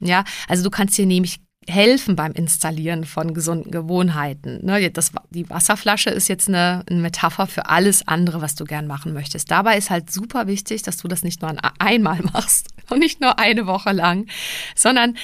Ja, 0.00 0.24
also 0.48 0.62
du 0.62 0.70
kannst 0.70 0.98
dir 0.98 1.06
nämlich 1.06 1.40
helfen 1.68 2.16
beim 2.16 2.32
Installieren 2.32 3.04
von 3.04 3.34
gesunden 3.34 3.70
Gewohnheiten. 3.70 4.64
Ne, 4.64 4.90
das, 4.90 5.12
die 5.30 5.48
Wasserflasche 5.48 6.10
ist 6.10 6.28
jetzt 6.28 6.48
eine, 6.48 6.84
eine, 6.88 7.00
Metapher 7.00 7.46
für 7.46 7.66
alles 7.66 8.06
andere, 8.06 8.40
was 8.40 8.54
du 8.54 8.64
gern 8.64 8.86
machen 8.86 9.12
möchtest. 9.12 9.50
Dabei 9.50 9.78
ist 9.78 9.90
halt 9.90 10.10
super 10.10 10.46
wichtig, 10.46 10.82
dass 10.82 10.98
du 10.98 11.08
das 11.08 11.22
nicht 11.22 11.42
nur 11.42 11.54
einmal 11.78 12.20
machst 12.32 12.68
und 12.90 12.98
nicht 12.98 13.20
nur 13.20 13.38
eine 13.38 13.66
Woche 13.66 13.92
lang, 13.92 14.26
sondern 14.74 15.16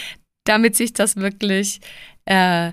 damit 0.44 0.76
sich 0.76 0.92
das 0.92 1.16
wirklich 1.16 1.80
äh, 2.24 2.72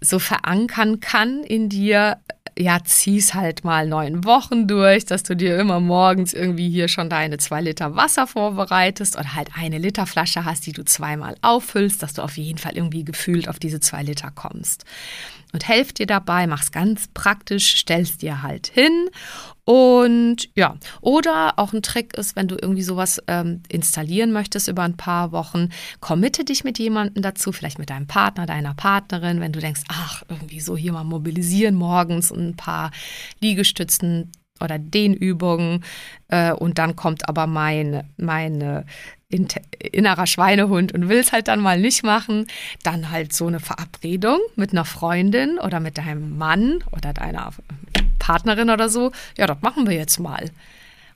so 0.00 0.18
verankern 0.18 1.00
kann 1.00 1.42
in 1.42 1.68
dir, 1.68 2.18
ja, 2.58 2.80
zieh's 2.84 3.34
halt 3.34 3.64
mal 3.64 3.86
neun 3.86 4.24
Wochen 4.24 4.66
durch, 4.66 5.04
dass 5.04 5.22
du 5.22 5.36
dir 5.36 5.58
immer 5.58 5.80
morgens 5.80 6.32
irgendwie 6.32 6.68
hier 6.68 6.88
schon 6.88 7.08
deine 7.08 7.38
zwei 7.38 7.60
Liter 7.60 7.94
Wasser 7.96 8.26
vorbereitest 8.26 9.16
oder 9.16 9.34
halt 9.34 9.50
eine 9.54 9.78
Liter 9.78 10.06
Flasche 10.06 10.44
hast, 10.44 10.66
die 10.66 10.72
du 10.72 10.84
zweimal 10.84 11.36
auffüllst, 11.42 12.02
dass 12.02 12.14
du 12.14 12.22
auf 12.22 12.36
jeden 12.36 12.58
Fall 12.58 12.76
irgendwie 12.76 13.04
gefühlt 13.04 13.48
auf 13.48 13.58
diese 13.58 13.80
zwei 13.80 14.02
Liter 14.02 14.30
kommst 14.34 14.84
und 15.52 15.66
helf 15.66 15.92
dir 15.92 16.06
dabei, 16.06 16.46
mach's 16.46 16.72
ganz 16.72 17.08
praktisch, 17.14 17.76
stellst 17.78 18.22
dir 18.22 18.42
halt 18.42 18.66
hin. 18.68 19.08
Und 19.64 20.48
ja, 20.54 20.76
oder 21.02 21.58
auch 21.58 21.74
ein 21.74 21.82
Trick 21.82 22.14
ist, 22.16 22.36
wenn 22.36 22.48
du 22.48 22.56
irgendwie 22.60 22.82
sowas 22.82 23.22
ähm, 23.26 23.62
installieren 23.68 24.32
möchtest 24.32 24.68
über 24.68 24.82
ein 24.82 24.96
paar 24.96 25.30
Wochen, 25.32 25.68
committe 26.00 26.44
dich 26.44 26.64
mit 26.64 26.78
jemandem 26.78 27.22
dazu, 27.22 27.52
vielleicht 27.52 27.78
mit 27.78 27.90
deinem 27.90 28.06
Partner, 28.06 28.46
deiner 28.46 28.74
Partnerin, 28.74 29.40
wenn 29.40 29.52
du 29.52 29.60
denkst, 29.60 29.82
ach, 29.88 30.22
irgendwie 30.28 30.60
so 30.60 30.76
hier 30.76 30.92
mal 30.92 31.04
mobilisieren 31.04 31.74
morgens 31.74 32.30
ein 32.30 32.56
paar 32.56 32.90
Liegestützen 33.40 34.32
oder 34.60 34.78
Dehnübungen 34.78 35.84
äh, 36.28 36.52
und 36.52 36.78
dann 36.78 36.96
kommt 36.96 37.28
aber 37.28 37.46
mein, 37.46 38.08
meine 38.16 38.86
innerer 39.30 40.26
Schweinehund 40.26 40.92
und 40.92 41.08
will 41.08 41.18
es 41.18 41.32
halt 41.32 41.48
dann 41.48 41.60
mal 41.60 41.78
nicht 41.78 42.02
machen, 42.02 42.46
dann 42.82 43.10
halt 43.10 43.34
so 43.34 43.46
eine 43.46 43.60
Verabredung 43.60 44.38
mit 44.56 44.72
einer 44.72 44.86
Freundin 44.86 45.58
oder 45.58 45.80
mit 45.80 45.98
deinem 45.98 46.38
Mann 46.38 46.82
oder 46.92 47.12
deiner 47.12 47.52
Partnerin 48.18 48.70
oder 48.70 48.88
so. 48.88 49.12
Ja, 49.36 49.46
das 49.46 49.58
machen 49.60 49.86
wir 49.86 49.94
jetzt 49.94 50.18
mal. 50.18 50.50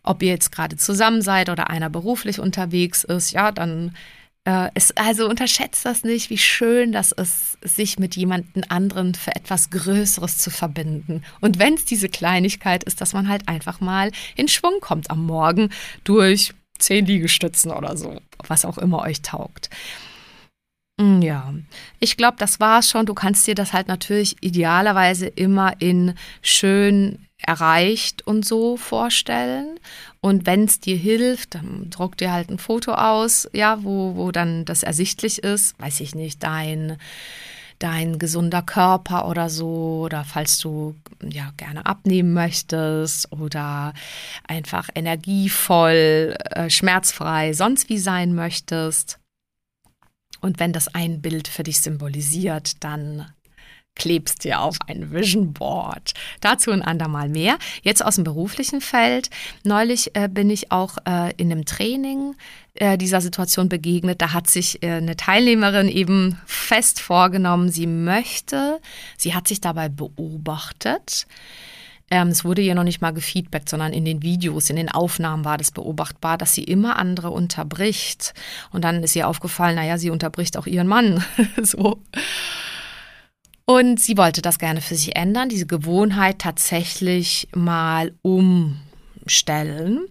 Ob 0.03 0.23
ihr 0.23 0.31
jetzt 0.31 0.53
gerade 0.53 0.77
zusammen 0.77 1.23
seid 1.23 1.49
oder 1.49 1.71
einer 1.71 1.89
beruflich 1.89 2.39
unterwegs 2.39 3.05
ist, 3.05 3.31
ja, 3.33 3.51
dann 3.51 3.97
äh, 4.45 4.69
ist, 4.75 4.99
also 4.99 5.29
unterschätzt 5.29 5.87
das 5.87 6.05
nicht, 6.05 6.29
wie 6.29 6.39
schön 6.39 6.93
das 6.93 7.13
ist, 7.13 7.57
sich 7.63 7.99
mit 7.99 8.17
jemandem 8.17 8.65
anderen 8.69 9.15
für 9.15 9.35
etwas 9.35 9.71
Größeres 9.71 10.37
zu 10.37 10.51
verbinden. 10.51 11.23
Und 11.41 11.59
wenn 11.59 11.75
es 11.75 11.85
diese 11.87 12.09
Kleinigkeit 12.09 12.85
ist, 12.85 13.01
dass 13.01 13.15
man 13.15 13.29
halt 13.29 13.49
einfach 13.49 13.81
mal 13.81 14.11
in 14.37 14.49
Schwung 14.49 14.81
kommt 14.81 15.11
am 15.11 15.25
Morgen 15.25 15.71
durch 16.05 16.53
zehn 16.83 17.07
Liegestützen 17.07 17.71
oder 17.71 17.97
so, 17.97 18.21
was 18.47 18.65
auch 18.65 18.79
immer 18.79 19.03
euch 19.03 19.23
taugt. 19.23 19.71
Mm, 21.01 21.23
ja, 21.23 21.55
ich 22.01 22.17
glaube, 22.17 22.37
das 22.39 22.61
war's 22.61 22.91
schon. 22.91 23.07
Du 23.07 23.15
kannst 23.15 23.47
dir 23.47 23.55
das 23.55 23.73
halt 23.73 23.89
natürlich 23.89 24.37
idealerweise 24.41 25.27
immer 25.27 25.81
in 25.81 26.15
schön 26.43 27.27
erreicht 27.39 28.27
und 28.27 28.45
so 28.45 28.77
vorstellen. 28.77 29.81
Und 30.21 30.47
wenn 30.47 30.65
es 30.65 30.81
dir 30.81 30.97
hilft, 30.97 31.55
dann 31.57 31.91
druck 31.91 32.17
dir 32.17 32.33
halt 32.33 32.51
ein 32.51 32.59
Foto 32.59 32.93
aus, 32.93 33.49
ja, 33.53 33.83
wo, 33.83 34.17
wo 34.17 34.31
dann 34.31 34.65
das 34.65 34.83
ersichtlich 34.83 35.43
ist, 35.43 35.79
weiß 35.81 36.01
ich 36.01 36.15
nicht, 36.15 36.43
dein 36.43 36.99
dein 37.83 38.19
gesunder 38.19 38.63
Körper 38.63 39.29
oder 39.29 39.49
so 39.49 40.03
oder 40.05 40.25
falls 40.25 40.59
du 40.59 40.95
ja 41.23 41.53
gerne 41.57 41.85
abnehmen 41.85 42.33
möchtest 42.33 43.33
oder 43.33 43.93
einfach 44.47 44.89
energievoll, 44.95 46.37
äh, 46.51 46.71
schmerzfrei, 46.71 47.53
sonst 47.53 47.89
wie 47.89 47.99
sein 47.99 48.35
möchtest. 48.35 49.19
Und 50.41 50.61
wenn 50.61 50.73
das 50.73 50.95
ein 50.95 51.21
Bild 51.21 51.49
für 51.49 51.63
dich 51.63 51.81
symbolisiert, 51.81 52.83
dann 52.85 53.27
klebst 53.95 54.45
dir 54.45 54.61
auf 54.61 54.79
ein 54.87 55.13
Vision 55.13 55.53
Board. 55.53 56.15
Dazu 56.41 56.71
ein 56.71 56.83
andermal 56.83 57.29
mehr. 57.29 57.59
Jetzt 57.83 58.05
aus 58.05 58.15
dem 58.15 58.25
beruflichen 58.25 58.81
Feld. 58.81 59.31
Neulich 59.65 60.17
äh, 60.17 60.29
bin 60.29 60.51
ich 60.51 60.73
auch 60.73 60.97
äh, 61.07 61.33
in 61.37 61.53
einem 61.53 61.65
Training 61.65 62.35
äh, 62.75 62.97
dieser 62.97 63.21
Situation 63.21 63.69
begegnet. 63.69 64.23
Da 64.23 64.33
hat 64.33 64.49
sich 64.49 64.83
äh, 64.83 64.93
eine 64.93 65.17
Teilnehmerin 65.17 65.89
eben 65.89 66.39
fest 66.47 67.01
vorgenommen, 67.01 67.71
sie 67.71 67.87
möchte, 67.87 68.81
sie 69.17 69.35
hat 69.35 69.49
sich 69.49 69.61
dabei 69.61 69.89
beobachtet. 69.89 71.27
Ähm, 72.11 72.29
es 72.29 72.45
wurde 72.45 72.61
ihr 72.61 72.75
noch 72.75 72.85
nicht 72.85 73.01
mal 73.01 73.13
gefeedbackt, 73.13 73.69
sondern 73.69 73.93
in 73.93 74.05
den 74.05 74.23
Videos, 74.23 74.69
in 74.69 74.77
den 74.77 74.91
Aufnahmen 74.91 75.47
war 75.47 75.57
das 75.57 75.71
beobachtbar, 75.71 76.37
dass 76.37 76.55
sie 76.55 76.65
immer 76.65 76.99
andere 76.99 77.31
unterbricht. 77.31 78.35
Und 78.71 78.85
dann 78.85 79.03
ist 79.03 79.17
ihr 79.17 79.29
aufgefallen, 79.29 79.77
naja, 79.77 79.97
sie 79.97 80.11
unterbricht 80.11 80.57
auch 80.59 80.67
ihren 80.67 80.87
Mann. 80.87 81.25
so. 81.63 82.03
Und 83.65 83.99
sie 83.99 84.19
wollte 84.19 84.43
das 84.43 84.59
gerne 84.59 84.83
für 84.83 84.95
sich 84.95 85.17
ändern, 85.17 85.49
diese 85.49 85.67
Gewohnheit 85.67 86.39
tatsächlich 86.39 87.49
mal 87.55 88.13
umstellen. 88.21 90.07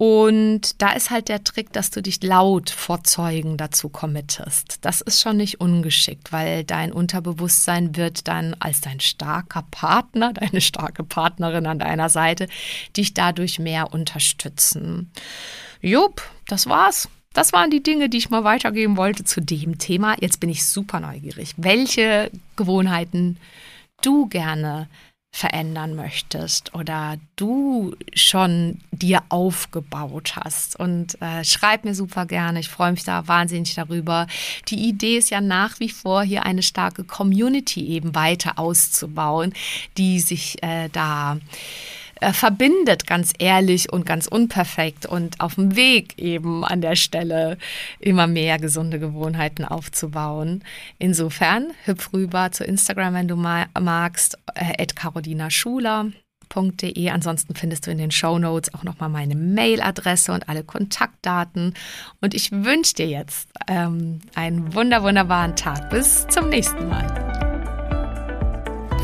Und 0.00 0.80
da 0.80 0.92
ist 0.92 1.10
halt 1.10 1.28
der 1.28 1.44
Trick, 1.44 1.74
dass 1.74 1.90
du 1.90 2.00
dich 2.00 2.22
laut 2.22 2.70
vor 2.70 3.04
Zeugen 3.04 3.58
dazu 3.58 3.90
committest. 3.90 4.78
Das 4.80 5.02
ist 5.02 5.20
schon 5.20 5.36
nicht 5.36 5.60
ungeschickt, 5.60 6.32
weil 6.32 6.64
dein 6.64 6.90
Unterbewusstsein 6.90 7.94
wird 7.96 8.26
dann 8.26 8.56
als 8.60 8.80
dein 8.80 9.00
starker 9.00 9.62
Partner, 9.70 10.32
deine 10.32 10.62
starke 10.62 11.04
Partnerin 11.04 11.66
an 11.66 11.80
deiner 11.80 12.08
Seite, 12.08 12.48
dich 12.96 13.12
dadurch 13.12 13.58
mehr 13.58 13.92
unterstützen. 13.92 15.10
Jupp, 15.82 16.22
das 16.48 16.66
war's. 16.66 17.06
Das 17.34 17.52
waren 17.52 17.70
die 17.70 17.82
Dinge, 17.82 18.08
die 18.08 18.16
ich 18.16 18.30
mal 18.30 18.42
weitergeben 18.42 18.96
wollte 18.96 19.24
zu 19.24 19.42
dem 19.42 19.76
Thema. 19.76 20.16
Jetzt 20.18 20.40
bin 20.40 20.48
ich 20.48 20.64
super 20.64 21.00
neugierig, 21.00 21.52
welche 21.58 22.30
Gewohnheiten 22.56 23.36
du 24.00 24.28
gerne 24.28 24.88
verändern 25.32 25.94
möchtest 25.94 26.74
oder 26.74 27.16
du 27.36 27.94
schon 28.14 28.80
dir 28.90 29.22
aufgebaut 29.28 30.34
hast. 30.36 30.78
Und 30.78 31.20
äh, 31.22 31.44
schreib 31.44 31.84
mir 31.84 31.94
super 31.94 32.26
gerne. 32.26 32.60
Ich 32.60 32.68
freue 32.68 32.90
mich 32.92 33.04
da 33.04 33.26
wahnsinnig 33.28 33.74
darüber. 33.74 34.26
Die 34.68 34.88
Idee 34.88 35.18
ist 35.18 35.30
ja 35.30 35.40
nach 35.40 35.78
wie 35.78 35.88
vor, 35.88 36.22
hier 36.22 36.44
eine 36.44 36.62
starke 36.62 37.04
Community 37.04 37.86
eben 37.88 38.14
weiter 38.14 38.58
auszubauen, 38.58 39.54
die 39.96 40.20
sich 40.20 40.62
äh, 40.62 40.88
da 40.88 41.38
äh, 42.20 42.32
verbindet, 42.32 43.06
ganz 43.06 43.32
ehrlich 43.38 43.92
und 43.92 44.06
ganz 44.06 44.26
unperfekt 44.26 45.06
und 45.06 45.40
auf 45.40 45.54
dem 45.54 45.76
Weg 45.76 46.18
eben 46.18 46.64
an 46.64 46.80
der 46.80 46.96
Stelle 46.96 47.58
immer 47.98 48.26
mehr 48.26 48.58
gesunde 48.58 48.98
Gewohnheiten 48.98 49.64
aufzubauen. 49.64 50.62
Insofern 50.98 51.72
hüpf 51.84 52.12
rüber 52.12 52.52
zu 52.52 52.64
Instagram, 52.64 53.14
wenn 53.14 53.28
du 53.28 53.36
magst, 53.36 54.38
äh, 54.54 54.86
Carolina 54.86 55.50
Schuler. 55.50 56.06
De. 56.52 57.08
Ansonsten 57.10 57.54
findest 57.54 57.86
du 57.86 57.92
in 57.92 57.98
den 57.98 58.10
Show 58.10 58.36
Notes 58.36 58.74
auch 58.74 58.82
nochmal 58.82 59.08
meine 59.08 59.36
Mailadresse 59.36 60.32
und 60.32 60.48
alle 60.48 60.64
Kontaktdaten. 60.64 61.74
Und 62.20 62.34
ich 62.34 62.50
wünsche 62.50 62.94
dir 62.94 63.06
jetzt 63.06 63.48
ähm, 63.68 64.18
einen 64.34 64.74
wunder, 64.74 65.04
wunderbaren 65.04 65.54
Tag. 65.54 65.90
Bis 65.90 66.26
zum 66.26 66.48
nächsten 66.48 66.88
Mal. 66.88 67.29